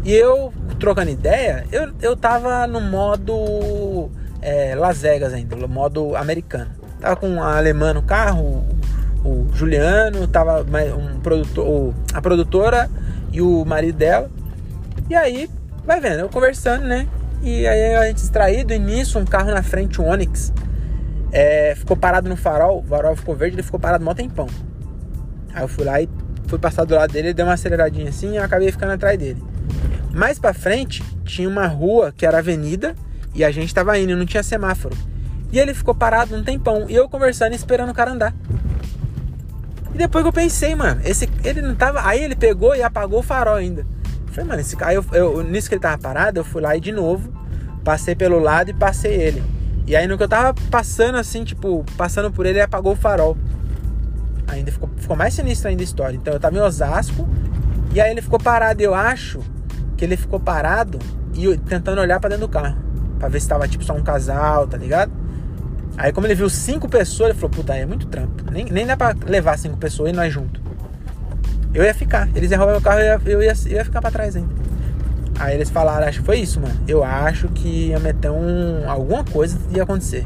e 0.06 0.13
eu 0.13 0.53
trocando 0.80 1.12
ideia, 1.12 1.65
eu, 1.74 1.91
eu 2.01 2.15
tava 2.15 2.65
no 2.68 2.80
modo 2.80 4.10
é, 4.41 4.75
Las 4.75 5.01
Vegas 5.01 5.34
ainda, 5.34 5.58
no 5.58 5.68
modo 5.68 6.15
americano. 6.15 6.72
Tava 7.01 7.18
com 7.18 7.44
a 7.44 7.58
alemã 7.58 7.94
no 7.94 8.03
carro, 8.03 8.65
o 9.25 9.50
Juliano, 9.53 10.25
tava 10.25 10.65
um 10.98 11.20
produtor, 11.20 11.94
a 12.13 12.22
produtora 12.22 12.89
e 13.30 13.41
o 13.41 13.65
marido 13.65 13.98
dela. 13.98 14.32
E 15.10 15.15
aí, 15.15 15.50
vai 15.86 16.00
vendo, 16.00 16.22
eu 16.22 16.30
conversando, 16.30 16.86
né? 16.86 17.10
E 17.41 17.67
aí 17.67 17.95
a 17.95 18.05
gente 18.05 18.17
distraído, 18.17 18.74
e 18.74 18.79
nisso 18.79 19.17
um 19.17 19.25
carro 19.25 19.51
na 19.51 19.63
frente, 19.63 20.00
um 20.00 20.07
Onix, 20.07 20.53
é, 21.31 21.74
ficou 21.75 21.98
parado 21.98 22.29
no 22.29 22.36
farol, 22.36 22.79
o 22.79 22.83
farol 22.83 23.15
ficou 23.15 23.36
verde, 23.36 23.55
ele 23.55 23.63
ficou 23.63 23.79
parado 23.79 24.03
mó 24.03 24.13
tempão. 24.13 24.48
Aí 25.53 25.63
eu 25.63 25.67
fui 25.67 25.83
lá 25.83 26.01
e 26.01 26.07
fui 26.48 26.60
passar 26.60 26.86
do 26.86 26.93
lado 26.93 27.12
dele, 27.12 27.33
deu 27.33 27.45
uma 27.45 27.53
aceleradinha 27.53 28.10
assim 28.10 28.33
e 28.33 28.36
eu 28.38 28.43
acabei 28.43 28.71
ficando 28.71 28.91
atrás 28.91 29.17
dele. 29.17 29.41
Mais 30.13 30.38
pra 30.38 30.53
frente, 30.53 31.03
tinha 31.24 31.48
uma 31.48 31.65
rua 31.65 32.13
que 32.15 32.25
era 32.25 32.39
avenida 32.39 32.95
e 33.33 33.43
a 33.43 33.51
gente 33.51 33.74
tava 33.74 33.98
indo, 33.98 34.15
não 34.15 34.25
tinha 34.25 34.43
semáforo. 34.43 34.95
E 35.51 35.60
ele 35.60 35.73
ficou 35.73 35.95
parado 35.95 36.36
um 36.36 36.43
tempão, 36.43 36.86
e 36.88 36.95
eu 36.95 37.10
conversando 37.10 37.54
esperando 37.54 37.89
o 37.89 37.93
cara 37.93 38.12
andar. 38.12 38.34
E 39.93 39.97
depois 39.97 40.23
que 40.23 40.30
eu 40.30 40.34
pensei, 40.34 40.73
mano, 40.75 41.01
esse, 41.04 41.30
ele 41.43 41.62
não 41.62 41.75
tava. 41.75 42.08
Aí 42.08 42.23
ele 42.23 42.36
pegou 42.36 42.73
e 42.75 42.82
apagou 42.82 43.19
o 43.19 43.23
farol 43.23 43.56
ainda. 43.56 43.86
Falei, 44.32 44.50
mano, 44.50 44.62
esse 44.62 44.76
cara. 44.76 44.94
Eu, 44.94 45.06
eu, 45.12 45.44
nisso 45.44 45.67
que 45.67 45.76
ele 45.76 45.82
tava 45.82 45.98
parado, 45.98 46.39
eu 46.39 46.44
fui 46.44 46.62
lá 46.62 46.76
e 46.76 46.80
de 46.80 46.91
novo, 46.91 47.32
passei 47.84 48.15
pelo 48.15 48.39
lado 48.39 48.72
e 48.72 48.74
passei 48.74 49.13
ele. 49.13 49.44
E 49.86 49.96
aí 49.96 50.08
no 50.08 50.17
que 50.17 50.24
eu 50.24 50.28
tava 50.28 50.54
passando 50.70 51.17
assim, 51.17 51.44
tipo, 51.44 51.84
passando 51.98 52.32
por 52.32 52.46
ele, 52.46 52.58
ele 52.58 52.63
apagou 52.63 52.94
o 52.94 52.96
farol. 52.96 53.38
Ainda 54.48 54.72
ficou, 54.72 54.89
ficou 54.98 55.15
mais 55.15 55.34
sinistro 55.34 55.70
ainda 55.70 55.82
a 55.82 55.84
história. 55.84 56.15
Então 56.15 56.34
eu 56.34 56.39
tava 56.39 56.56
em 56.56 56.62
Osasco 56.62 57.28
e 57.94 58.00
aí 58.00 58.12
ele 58.12 58.22
ficou 58.22 58.39
parado. 58.39 58.82
Eu 58.82 58.94
acho 58.94 59.39
que 59.98 60.06
ele 60.06 60.15
ficou 60.15 60.39
parado 60.39 60.98
e 61.34 61.58
tentando 61.58 62.00
olhar 62.00 62.20
para 62.20 62.30
dentro 62.30 62.48
do 62.48 62.52
carro. 62.52 62.78
Pra 63.20 63.28
ver 63.28 63.39
se 63.39 63.48
tava 63.48 63.67
tipo 63.67 63.84
só 63.84 63.94
um 63.94 64.04
casal, 64.04 64.67
tá 64.67 64.78
ligado? 64.78 65.12
Aí 65.98 66.12
como 66.13 66.26
ele 66.26 66.36
viu 66.36 66.50
cinco 66.50 66.88
pessoas, 66.88 67.32
ele 67.32 67.39
falou, 67.39 67.50
puta, 67.50 67.76
é 67.76 67.86
muito 67.86 68.08
trampo. 68.08 68.50
Nem, 68.52 68.65
nem 68.65 68.86
dá 68.86 68.96
pra 68.96 69.13
levar 69.26 69.58
cinco 69.58 69.78
pessoas 69.78 70.10
e 70.10 70.13
nós 70.13 70.34
juntos. 70.34 70.62
Eu 71.73 71.84
ia 71.84 71.93
ficar. 71.93 72.29
Eles 72.36 72.51
iam 72.51 72.60
roubar 72.60 72.73
meu 72.73 72.81
carro 72.81 72.99
e 72.99 73.07
eu 73.07 73.39
eu 73.39 73.43
ia, 73.43 73.53
eu 73.65 73.71
ia 73.71 73.86
ficar 73.86 74.01
pra 74.01 74.12
trás 74.12 74.36
ainda. 74.36 74.49
Aí 75.39 75.55
eles 75.55 75.69
falaram, 75.69 76.07
acho 76.07 76.19
que 76.19 76.25
foi 76.25 76.39
isso, 76.39 76.60
mano. 76.60 76.75
Eu 76.88 77.03
acho 77.03 77.47
que 77.49 77.88
ia 77.88 77.99
meter 77.99 78.29
um. 78.29 78.89
alguma 78.89 79.23
coisa 79.23 79.57
ia 79.75 79.84
acontecer. 79.84 80.25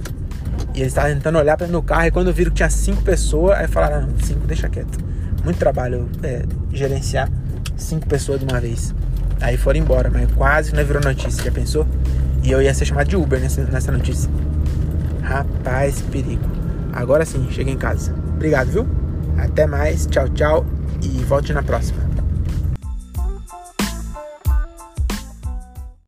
E 0.74 0.80
eles 0.80 0.92
estavam 0.92 1.14
tentando 1.14 1.38
olhar 1.38 1.56
para 1.56 1.68
meu 1.68 1.82
carro 1.82 2.08
e 2.08 2.12
quando 2.12 2.34
viram 2.34 2.52
que 2.52 2.58
tinha 2.58 2.70
cinco 2.70 3.02
pessoas, 3.02 3.58
aí 3.58 3.68
falaram, 3.68 4.08
não, 4.08 4.20
cinco, 4.20 4.46
deixa 4.46 4.68
quieto. 4.68 4.98
Muito 5.44 5.58
trabalho 5.58 6.10
é, 6.22 6.44
gerenciar 6.74 7.30
cinco 7.78 8.08
pessoas 8.08 8.40
de 8.40 8.46
uma 8.46 8.60
vez. 8.60 8.94
Aí 9.40 9.58
foram 9.58 9.80
embora, 9.80 10.10
mas 10.10 10.30
quase 10.34 10.74
não 10.74 10.84
virou 10.84 11.02
notícia, 11.02 11.44
já 11.44 11.52
pensou? 11.52 11.88
E 12.44 12.52
eu 12.52 12.62
ia 12.62 12.74
ser 12.74 12.86
chamado 12.86 13.08
de 13.08 13.16
Uber 13.16 13.40
nessa, 13.40 13.64
nessa 13.64 13.92
notícia. 13.92 14.30
Rapaz, 15.22 16.02
perigo. 16.12 16.50
Agora 16.92 17.26
sim, 17.26 17.48
cheguei 17.52 17.74
em 17.74 17.78
casa. 17.78 18.14
Obrigado, 18.36 18.70
viu? 18.70 18.88
Até 19.38 19.66
mais, 19.66 20.06
tchau, 20.06 20.30
tchau 20.30 20.66
e 21.02 21.24
volte 21.24 21.54
na 21.54 21.64
próxima. 21.64 22.05